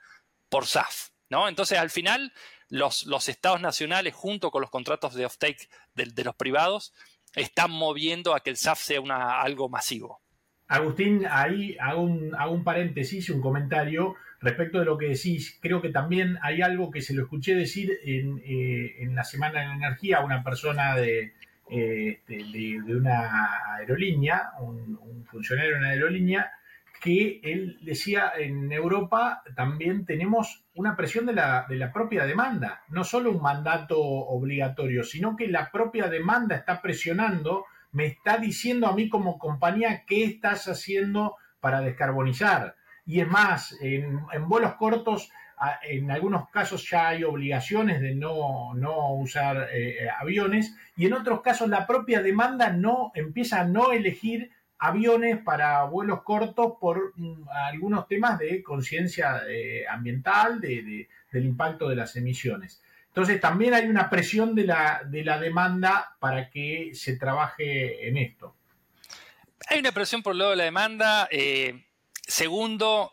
por 0.50 0.66
SAF. 0.66 1.10
¿no? 1.30 1.48
Entonces, 1.48 1.78
al 1.78 1.90
final, 1.90 2.34
los, 2.70 3.06
estados 3.28 3.62
nacionales, 3.62 4.16
junto 4.16 4.50
con 4.50 4.62
los 4.62 4.72
contratos 4.72 5.14
de 5.14 5.26
offtake 5.26 5.70
de, 5.94 6.06
de 6.06 6.24
los 6.24 6.36
privados, 6.36 6.94
están 7.36 7.72
moviendo 7.72 8.34
a 8.34 8.40
que 8.40 8.50
el 8.50 8.58
SAF 8.58 8.82
sea 8.82 9.02
una, 9.02 9.42
algo 9.42 9.70
masivo. 9.70 10.22
Agustín, 10.68 11.26
ahí 11.30 11.78
hago 11.80 12.02
un, 12.02 12.36
hago 12.36 12.54
un 12.54 12.64
paréntesis, 12.64 13.30
un 13.30 13.42
comentario 13.42 14.16
respecto 14.42 14.80
de 14.80 14.86
lo 14.86 14.98
que 14.98 15.08
decís. 15.08 15.58
Creo 15.62 15.82
que 15.82 15.90
también 15.90 16.38
hay 16.42 16.62
algo 16.62 16.92
que 16.92 17.02
se 17.02 17.14
lo 17.14 17.24
escuché 17.24 17.56
decir 17.56 17.92
en, 18.04 18.42
eh, 18.46 19.08
la 19.12 19.24
Semana 19.24 19.62
de 19.62 19.74
Energía 19.74 20.18
a 20.18 20.26
una 20.26 20.44
persona 20.44 20.96
de, 20.96 21.34
eh, 21.70 22.22
de, 22.28 22.96
una 22.96 23.76
aerolínea, 23.76 24.52
un, 24.60 25.26
funcionario 25.26 25.74
de 25.74 25.80
una 25.80 25.90
aerolínea, 25.90 26.52
que 27.02 27.42
él 27.44 27.78
decía 27.82 28.32
en 28.38 28.72
Europa 28.72 29.44
también 29.56 30.06
tenemos 30.06 30.64
una 30.74 30.96
presión 30.96 31.26
de 31.26 31.34
la, 31.34 31.66
de 31.68 31.76
la 31.76 31.92
propia 31.92 32.26
demanda, 32.26 32.84
no 32.90 33.04
solo 33.04 33.32
un 33.32 33.42
mandato 33.42 34.00
obligatorio, 34.00 35.04
sino 35.04 35.36
que 35.36 35.48
la 35.48 35.70
propia 35.70 36.08
demanda 36.08 36.56
está 36.56 36.82
presionando 36.82 37.66
me 37.92 38.06
está 38.06 38.38
diciendo 38.38 38.88
a 38.88 38.96
mí 38.96 39.10
como 39.10 39.40
compañía 39.40 40.04
qué 40.06 40.24
estás 40.24 40.68
haciendo 40.68 41.36
para 41.60 41.82
descarbonizar. 41.82 42.76
Y 43.06 43.22
es 43.22 43.28
más, 43.28 43.78
en, 43.82 44.20
vuelos 44.48 44.76
cortos, 44.76 45.32
en 45.84 46.12
algunos 46.12 46.50
casos 46.50 46.88
ya 46.90 47.10
hay 47.10 47.24
obligaciones 47.24 48.02
de 48.02 48.14
no, 48.14 48.74
usar 49.14 49.70
eh, 49.74 50.08
aviones 50.20 50.76
y 50.96 51.08
en 51.08 51.14
otros 51.14 51.42
casos 51.42 51.70
la 51.70 51.88
propia 51.88 52.22
demanda 52.22 52.72
no 52.72 53.12
empieza 53.16 53.62
a 53.62 53.66
no 53.66 53.92
elegir 53.92 54.52
aviones 54.80 55.40
para 55.40 55.84
vuelos 55.86 56.22
cortos 56.24 56.74
por 56.80 57.14
mm, 57.16 57.48
algunos 57.50 58.08
temas 58.08 58.38
de 58.38 58.62
conciencia 58.62 59.42
eh, 59.50 59.86
ambiental, 59.90 60.62
del 60.62 61.08
impacto 61.46 61.90
de 61.90 61.96
las 61.96 62.16
emisiones. 62.16 62.82
Entonces 63.18 63.42
también 63.42 63.74
hay 63.74 63.88
una 63.88 64.12
presión 64.12 64.54
de 64.54 64.64
la, 64.64 65.02
de 65.04 65.24
la 65.24 65.40
demanda 65.40 66.16
para 66.20 66.52
que 66.52 66.92
se 66.94 67.18
trabaje 67.18 68.08
en 68.08 68.16
esto. 68.16 68.56
Hay 69.70 69.80
una 69.80 69.92
presión 69.92 70.22
por 70.22 70.34
el 70.34 70.38
lado 70.38 70.52
de 70.52 70.58
la 70.58 70.66
demanda. 70.66 71.28
Eh, 71.32 71.88
segundo, 72.28 73.12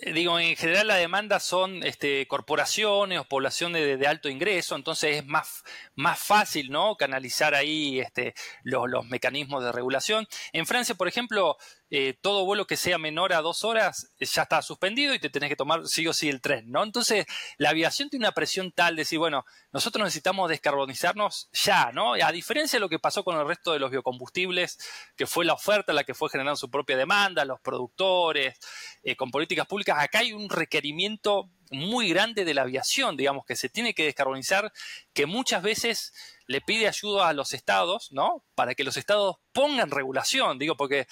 eh, 0.00 0.12
digo, 0.12 0.40
en 0.40 0.56
general 0.56 0.88
la 0.88 0.96
demanda 0.96 1.38
son 1.38 1.84
este, 1.84 2.26
corporaciones 2.26 3.20
o 3.20 3.24
población 3.24 3.72
de, 3.72 4.04
alto 4.04 4.28
ingreso, 4.28 4.74
entonces 4.74 5.18
es 5.18 5.26
más, 5.26 5.62
más 5.94 6.18
fácil 6.18 6.72
¿no? 6.72 6.96
canalizar 6.96 7.54
ahí 7.54 8.00
este, 8.00 8.34
los, 8.64 8.90
los, 8.90 9.06
mecanismos 9.06 9.62
de 9.62 9.70
regulación. 9.70 10.26
En 10.52 10.66
Francia, 10.66 10.96
por 10.96 11.06
ejemplo, 11.06 11.56
eh, 11.90 12.16
todo 12.20 12.44
vuelo 12.44 12.66
que 12.66 12.76
sea 12.76 12.98
menor 12.98 13.32
a 13.32 13.40
dos 13.40 13.64
horas 13.64 14.12
eh, 14.18 14.24
ya 14.24 14.42
está 14.42 14.62
suspendido 14.62 15.12
y 15.12 15.18
te 15.18 15.28
tenés 15.28 15.48
que 15.48 15.56
tomar 15.56 15.86
sí 15.86 16.06
o 16.06 16.12
sí 16.12 16.28
el 16.28 16.40
tren, 16.40 16.70
¿no? 16.70 16.84
Entonces, 16.84 17.26
la 17.58 17.70
aviación 17.70 18.08
tiene 18.08 18.26
una 18.26 18.32
presión 18.32 18.70
tal 18.70 18.94
de 18.94 19.02
decir, 19.02 19.18
bueno, 19.18 19.44
nosotros 19.72 20.04
necesitamos 20.04 20.48
descarbonizarnos 20.48 21.48
ya, 21.52 21.90
¿no? 21.92 22.14
A 22.14 22.32
diferencia 22.32 22.76
de 22.76 22.80
lo 22.80 22.88
que 22.88 22.98
pasó 22.98 23.24
con 23.24 23.38
el 23.38 23.46
resto 23.46 23.72
de 23.72 23.80
los 23.80 23.90
biocombustibles, 23.90 24.78
que 25.16 25.26
fue 25.26 25.44
la 25.44 25.54
oferta 25.54 25.92
la 25.92 26.04
que 26.04 26.14
fue 26.14 26.30
generando 26.30 26.56
su 26.56 26.70
propia 26.70 26.96
demanda, 26.96 27.44
los 27.44 27.60
productores, 27.60 28.58
eh, 29.02 29.16
con 29.16 29.30
políticas 29.30 29.66
públicas, 29.66 29.96
acá 29.98 30.20
hay 30.20 30.32
un 30.32 30.48
requerimiento 30.48 31.50
muy 31.70 32.08
grande 32.08 32.44
de 32.44 32.54
la 32.54 32.62
aviación, 32.62 33.16
digamos, 33.16 33.44
que 33.46 33.56
se 33.56 33.68
tiene 33.68 33.94
que 33.94 34.04
descarbonizar, 34.04 34.72
que 35.12 35.26
muchas 35.26 35.62
veces 35.62 36.12
le 36.46 36.60
pide 36.60 36.88
ayuda 36.88 37.28
a 37.28 37.32
los 37.32 37.52
estados, 37.52 38.10
¿no? 38.10 38.44
Para 38.54 38.74
que 38.74 38.82
los 38.82 38.96
estados 38.96 39.36
pongan 39.52 39.90
regulación, 39.90 40.58
digo, 40.58 40.76
porque 40.76 41.06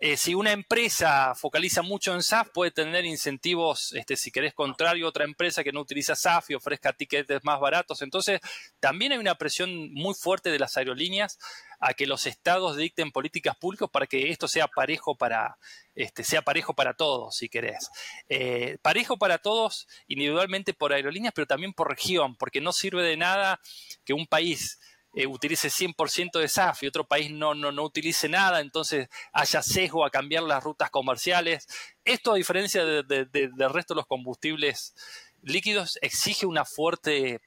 eh, 0.00 0.16
si 0.16 0.34
una 0.34 0.52
empresa 0.52 1.34
focaliza 1.34 1.82
mucho 1.82 2.14
en 2.14 2.22
SAF, 2.22 2.50
puede 2.50 2.70
tener 2.70 3.04
incentivos, 3.04 3.92
este, 3.94 4.16
si 4.16 4.30
querés 4.30 4.54
contrario 4.54 5.06
a 5.06 5.08
otra 5.08 5.24
empresa 5.24 5.64
que 5.64 5.72
no 5.72 5.80
utiliza 5.80 6.14
SAF 6.14 6.50
y 6.50 6.54
ofrezca 6.54 6.92
tickets 6.92 7.42
más 7.42 7.58
baratos. 7.58 8.02
Entonces, 8.02 8.40
también 8.78 9.10
hay 9.10 9.18
una 9.18 9.34
presión 9.34 9.92
muy 9.92 10.14
fuerte 10.14 10.50
de 10.50 10.58
las 10.60 10.76
aerolíneas 10.76 11.38
a 11.80 11.94
que 11.94 12.06
los 12.06 12.26
estados 12.26 12.76
dicten 12.76 13.10
políticas 13.10 13.56
públicas 13.56 13.88
para 13.90 14.06
que 14.06 14.30
esto 14.30 14.46
sea 14.46 14.68
parejo 14.68 15.16
para, 15.16 15.58
este, 15.96 16.22
sea 16.22 16.42
parejo 16.42 16.74
para 16.74 16.94
todos, 16.94 17.36
si 17.36 17.48
querés. 17.48 17.90
Eh, 18.28 18.78
parejo 18.82 19.18
para 19.18 19.38
todos, 19.38 19.88
individualmente 20.06 20.74
por 20.74 20.92
aerolíneas, 20.92 21.34
pero 21.34 21.46
también 21.46 21.72
por 21.72 21.88
región, 21.88 22.36
porque 22.36 22.60
no 22.60 22.72
sirve 22.72 23.02
de 23.02 23.16
nada 23.16 23.60
que 24.04 24.12
un 24.12 24.26
país 24.26 24.78
eh, 25.18 25.26
utilice 25.26 25.66
100% 25.66 26.38
de 26.38 26.46
SAF 26.46 26.84
y 26.84 26.86
otro 26.86 27.04
país 27.04 27.32
no, 27.32 27.52
no, 27.52 27.72
no 27.72 27.82
utilice 27.82 28.28
nada, 28.28 28.60
entonces 28.60 29.08
haya 29.32 29.62
sesgo 29.64 30.04
a 30.04 30.10
cambiar 30.10 30.44
las 30.44 30.62
rutas 30.62 30.90
comerciales. 30.90 31.66
Esto, 32.04 32.34
a 32.34 32.36
diferencia 32.36 32.84
del 32.84 33.72
resto 33.72 33.94
de 33.94 33.96
los 33.96 34.06
combustibles 34.06 34.94
líquidos, 35.42 35.98
exige 36.02 36.46
una 36.46 36.64
fuerte 36.64 37.40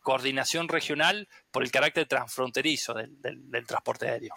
coordinación 0.00 0.68
regional 0.68 1.28
por 1.50 1.62
el 1.62 1.70
carácter 1.70 2.08
transfronterizo 2.08 2.94
del, 2.94 3.66
transporte 3.66 4.08
aéreo. 4.08 4.32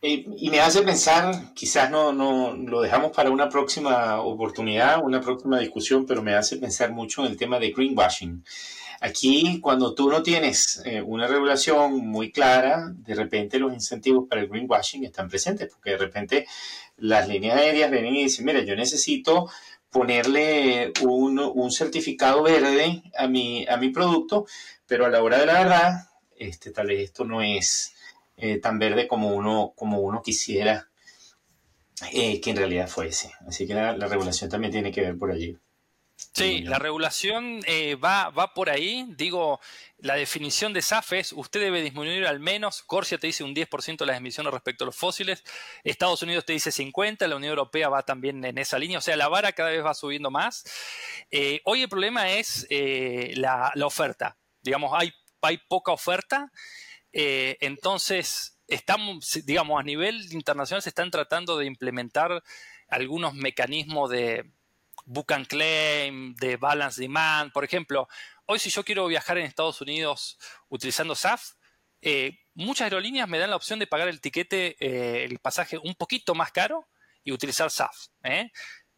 Eh, 0.00 0.24
y 0.36 0.50
me 0.50 0.60
hace 0.60 0.82
pensar, 0.82 1.52
quizás 1.52 1.90
no, 1.90 2.12
no 2.12 2.54
lo 2.54 2.80
dejamos 2.80 3.10
para 3.10 3.30
una 3.30 3.48
próxima 3.48 4.20
oportunidad, 4.20 5.02
una 5.02 5.20
próxima 5.20 5.58
discusión, 5.58 6.06
pero 6.06 6.22
me 6.22 6.36
hace 6.36 6.58
pensar 6.58 6.92
mucho 6.92 7.24
en 7.24 7.32
el 7.32 7.36
tema 7.36 7.58
de 7.58 7.72
greenwashing. 7.72 8.44
Aquí, 9.00 9.60
cuando 9.60 9.94
tú 9.94 10.10
no 10.10 10.22
tienes 10.22 10.82
eh, 10.84 11.00
una 11.00 11.26
regulación 11.26 11.98
muy 12.06 12.32
clara, 12.32 12.92
de 12.92 13.14
repente 13.14 13.58
los 13.58 13.72
incentivos 13.72 14.28
para 14.28 14.40
el 14.40 14.48
greenwashing 14.48 15.04
están 15.04 15.28
presentes, 15.28 15.70
porque 15.70 15.90
de 15.90 15.98
repente 15.98 16.46
las 16.96 17.28
líneas 17.28 17.56
aéreas 17.56 17.90
vienen 17.90 18.16
y 18.16 18.24
dicen, 18.24 18.44
mira, 18.44 18.60
yo 18.62 18.74
necesito 18.74 19.48
ponerle 19.90 20.92
un, 21.02 21.70
certificado 21.70 22.42
verde 22.42 23.02
a 23.16 23.28
mi, 23.28 23.66
a 23.68 23.76
mi 23.76 23.90
producto, 23.90 24.46
pero 24.86 25.06
a 25.06 25.10
la 25.10 25.22
hora 25.22 25.38
de 25.38 25.46
la 25.46 25.52
verdad, 25.52 26.08
este, 26.36 26.70
tal 26.70 26.88
vez 26.88 27.00
esto 27.00 27.24
no 27.24 27.40
es 27.42 27.94
eh, 28.36 28.58
tan 28.58 28.78
verde 28.78 29.08
como 29.08 29.34
uno, 29.34 29.72
como 29.76 30.00
uno 30.00 30.22
quisiera 30.22 30.88
eh, 32.12 32.40
que 32.40 32.50
en 32.50 32.56
realidad 32.56 32.88
fuese. 32.88 33.32
Así 33.46 33.66
que 33.66 33.74
la, 33.74 33.94
regulación 33.94 34.50
también 34.50 34.72
tiene 34.72 34.92
que 34.92 35.00
ver 35.00 35.18
por 35.18 35.30
allí. 35.30 35.56
Sí, 36.18 36.62
la 36.62 36.80
regulación 36.80 37.60
eh, 37.66 37.94
va, 37.94 38.30
va 38.30 38.52
por 38.52 38.70
ahí. 38.70 39.06
Digo, 39.10 39.60
la 39.98 40.16
definición 40.16 40.72
de 40.72 40.82
SAF 40.82 41.12
es, 41.12 41.32
usted 41.32 41.60
debe 41.60 41.80
disminuir 41.80 42.26
al 42.26 42.40
menos, 42.40 42.82
Corsia 42.82 43.18
te 43.18 43.28
dice 43.28 43.44
un 43.44 43.54
10% 43.54 43.98
de 43.98 44.06
las 44.06 44.16
emisiones 44.16 44.52
respecto 44.52 44.82
a 44.82 44.86
los 44.86 44.96
fósiles, 44.96 45.44
Estados 45.84 46.20
Unidos 46.22 46.44
te 46.44 46.52
dice 46.54 46.70
50%, 46.70 47.24
la 47.28 47.36
Unión 47.36 47.50
Europea 47.50 47.88
va 47.88 48.02
también 48.02 48.44
en 48.44 48.58
esa 48.58 48.80
línea, 48.80 48.98
o 48.98 49.00
sea, 49.00 49.16
la 49.16 49.28
vara 49.28 49.52
cada 49.52 49.70
vez 49.70 49.84
va 49.84 49.94
subiendo 49.94 50.30
más. 50.30 50.64
Eh, 51.30 51.60
hoy 51.64 51.82
el 51.82 51.88
problema 51.88 52.32
es 52.32 52.66
la, 52.70 53.72
oferta. 53.84 54.36
Digamos, 54.60 54.90
hay, 54.94 55.12
hay 55.40 55.58
poca 55.68 55.92
oferta, 55.92 56.50
entonces 57.12 58.58
estamos, 58.66 59.40
digamos, 59.44 59.80
a 59.80 59.84
nivel 59.84 60.32
internacional 60.32 60.82
se 60.82 60.88
están 60.88 61.12
tratando 61.12 61.56
de 61.58 61.66
implementar 61.66 62.42
algunos 62.88 63.34
mecanismos 63.34 64.10
de 64.10 64.50
book 65.08 65.32
and 65.32 65.46
claim, 65.46 66.34
de 66.34 66.56
balance 66.56 67.00
demand. 67.00 67.50
Por 67.52 67.64
ejemplo, 67.64 68.08
hoy 68.46 68.58
si 68.58 68.70
yo 68.70 68.84
quiero 68.84 69.06
viajar 69.06 69.38
en 69.38 69.46
Estados 69.46 69.80
Unidos 69.80 70.38
utilizando 70.68 71.14
SAF, 71.14 71.52
eh, 72.00 72.38
muchas 72.54 72.84
aerolíneas 72.84 73.28
me 73.28 73.38
dan 73.38 73.50
la 73.50 73.56
opción 73.56 73.78
de 73.78 73.86
pagar 73.86 74.08
el 74.08 74.20
tiquete, 74.20 74.76
eh, 74.78 75.24
el 75.24 75.38
pasaje 75.38 75.78
un 75.78 75.94
poquito 75.94 76.34
más 76.34 76.52
caro 76.52 76.88
y 77.24 77.32
utilizar 77.32 77.70
SAF. 77.70 78.08
¿eh? 78.22 78.52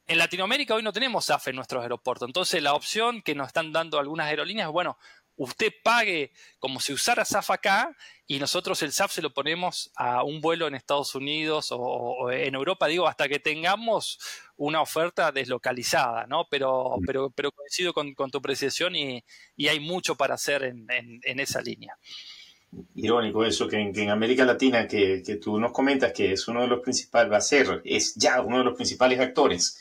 En 0.07 0.19
Latinoamérica 0.19 0.75
hoy 0.75 0.83
no 0.83 0.93
tenemos 0.93 1.27
SAF 1.27 1.49
en 1.49 1.57
nuestros 1.57 1.83
aeropuertos, 1.83 2.29
entonces 2.29 2.61
la 2.61 2.75
opción 2.75 3.23
que 3.23 3.37
nos 3.37 3.47
están 3.47 3.73
dando 3.73 3.99
algunas 3.99 4.27
aerolíneas 4.27 4.67
es, 4.67 4.73
bueno, 4.73 4.99
usted 5.41 5.73
pague 5.83 6.33
como 6.59 6.81
si 6.81 6.93
usara 6.93 7.25
SAF 7.25 7.51
acá 7.51 7.97
y 8.27 8.39
nosotros 8.39 8.83
el 8.83 8.93
SAF 8.93 9.11
se 9.11 9.23
lo 9.23 9.33
ponemos 9.33 9.91
a 9.97 10.23
un 10.23 10.43
vuelo 10.43 10.67
en 10.67 10.75
Estados 10.75 11.15
Unidos 11.15 11.69
o, 11.71 12.31
en 12.31 12.55
Europa, 12.55 12.89
digo, 12.89 13.09
hasta 13.09 13.27
que 13.27 13.39
tengamos 13.39 14.19
una 14.57 14.83
oferta 14.83 15.33
deslocalizada, 15.33 16.27
¿no? 16.27 16.47
Pero, 16.51 16.97
mm. 16.99 17.07
pero, 17.07 17.31
pero 17.31 17.53
coincido 17.53 17.95
con, 17.95 18.15
tu 18.15 18.39
apreciación 18.39 18.95
y, 18.95 19.25
hay 19.67 19.81
mucho 19.81 20.15
para 20.15 20.35
hacer 20.35 20.63
en, 20.63 21.41
esa 21.41 21.63
línea. 21.63 21.97
Irónico 22.95 23.45
eso, 23.45 23.67
que 23.67 23.81
en, 23.81 24.11
América 24.11 24.45
Latina, 24.45 24.87
que, 24.87 25.23
que, 25.25 25.37
tú 25.37 25.59
nos 25.59 25.73
comentas 25.73 26.13
que 26.13 26.33
es 26.33 26.47
uno 26.49 26.63
de 26.63 26.69
los 26.69 26.81
principales, 26.81 27.33
va 27.33 27.39
a 27.39 27.41
ser, 27.41 27.83
es 27.85 28.15
ya 28.15 28.41
uno 28.41 28.59
de 28.59 28.65
los 28.65 28.77
principales 28.77 29.19
actores 29.19 29.79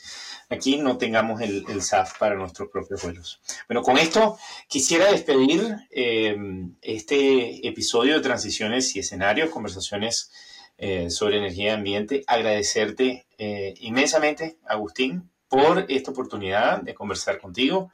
aquí 0.50 0.76
no 0.76 0.98
tengamos 0.98 1.40
el, 1.40 1.64
SAF 1.80 2.18
para 2.18 2.34
nuestros 2.34 2.68
propios 2.68 3.02
vuelos. 3.02 3.40
Bueno, 3.68 3.82
con 3.82 3.96
esto 3.96 4.36
quisiera 4.68 5.10
despedir 5.10 5.76
eh, 5.90 6.36
este 6.82 7.66
episodio 7.66 8.14
de 8.14 8.20
Transiciones 8.20 8.94
y 8.96 8.98
Escenarios, 8.98 9.50
conversaciones 9.50 10.30
eh, 10.76 11.08
sobre 11.10 11.38
energía 11.38 11.70
y 11.70 11.74
ambiente. 11.74 12.24
Agradecerte 12.26 13.26
eh, 13.38 13.74
inmensamente, 13.80 14.58
Agustín, 14.66 15.30
por 15.48 15.86
esta 15.88 16.10
oportunidad 16.10 16.82
de 16.82 16.94
conversar 16.94 17.38
contigo. 17.38 17.90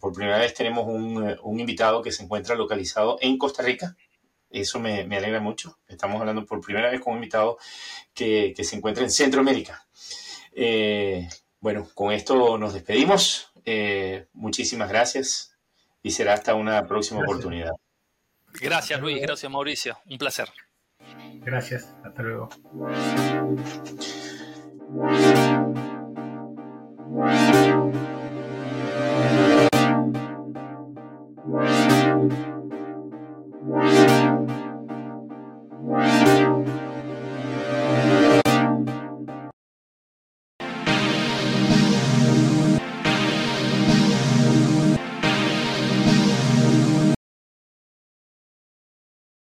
Por 0.00 0.12
primera 0.12 0.38
vez 0.38 0.54
tenemos 0.54 0.86
un, 0.86 1.60
invitado 1.60 2.02
que 2.02 2.12
se 2.12 2.22
encuentra 2.22 2.54
localizado 2.54 3.18
en 3.20 3.38
Costa 3.38 3.62
Rica. 3.62 3.96
Eso 4.50 4.78
me, 4.78 5.00
alegra 5.00 5.40
mucho. 5.40 5.78
Estamos 5.88 6.20
hablando 6.20 6.44
por 6.44 6.60
primera 6.60 6.90
vez 6.90 7.00
con 7.00 7.12
un 7.12 7.18
invitado 7.18 7.58
que, 8.14 8.52
que 8.56 8.64
se 8.64 8.76
encuentra 8.76 9.02
en 9.02 9.10
Centroamérica. 9.10 9.86
Eh, 10.52 11.28
bueno, 11.60 11.88
con 11.94 12.12
esto 12.12 12.58
nos 12.58 12.74
despedimos. 12.74 13.52
Eh, 13.64 14.26
muchísimas 14.32 14.88
gracias 14.88 15.56
y 16.02 16.10
será 16.10 16.34
hasta 16.34 16.54
una 16.54 16.86
próxima 16.86 17.20
oportunidad. 17.20 17.70
Gracias 18.60 19.00
Luis, 19.00 19.20
gracias 19.22 19.50
Mauricio, 19.50 19.98
un 20.06 20.18
placer. 20.18 20.48
Gracias, 21.44 21.94
hasta 22.04 22.22
luego. 22.22 22.48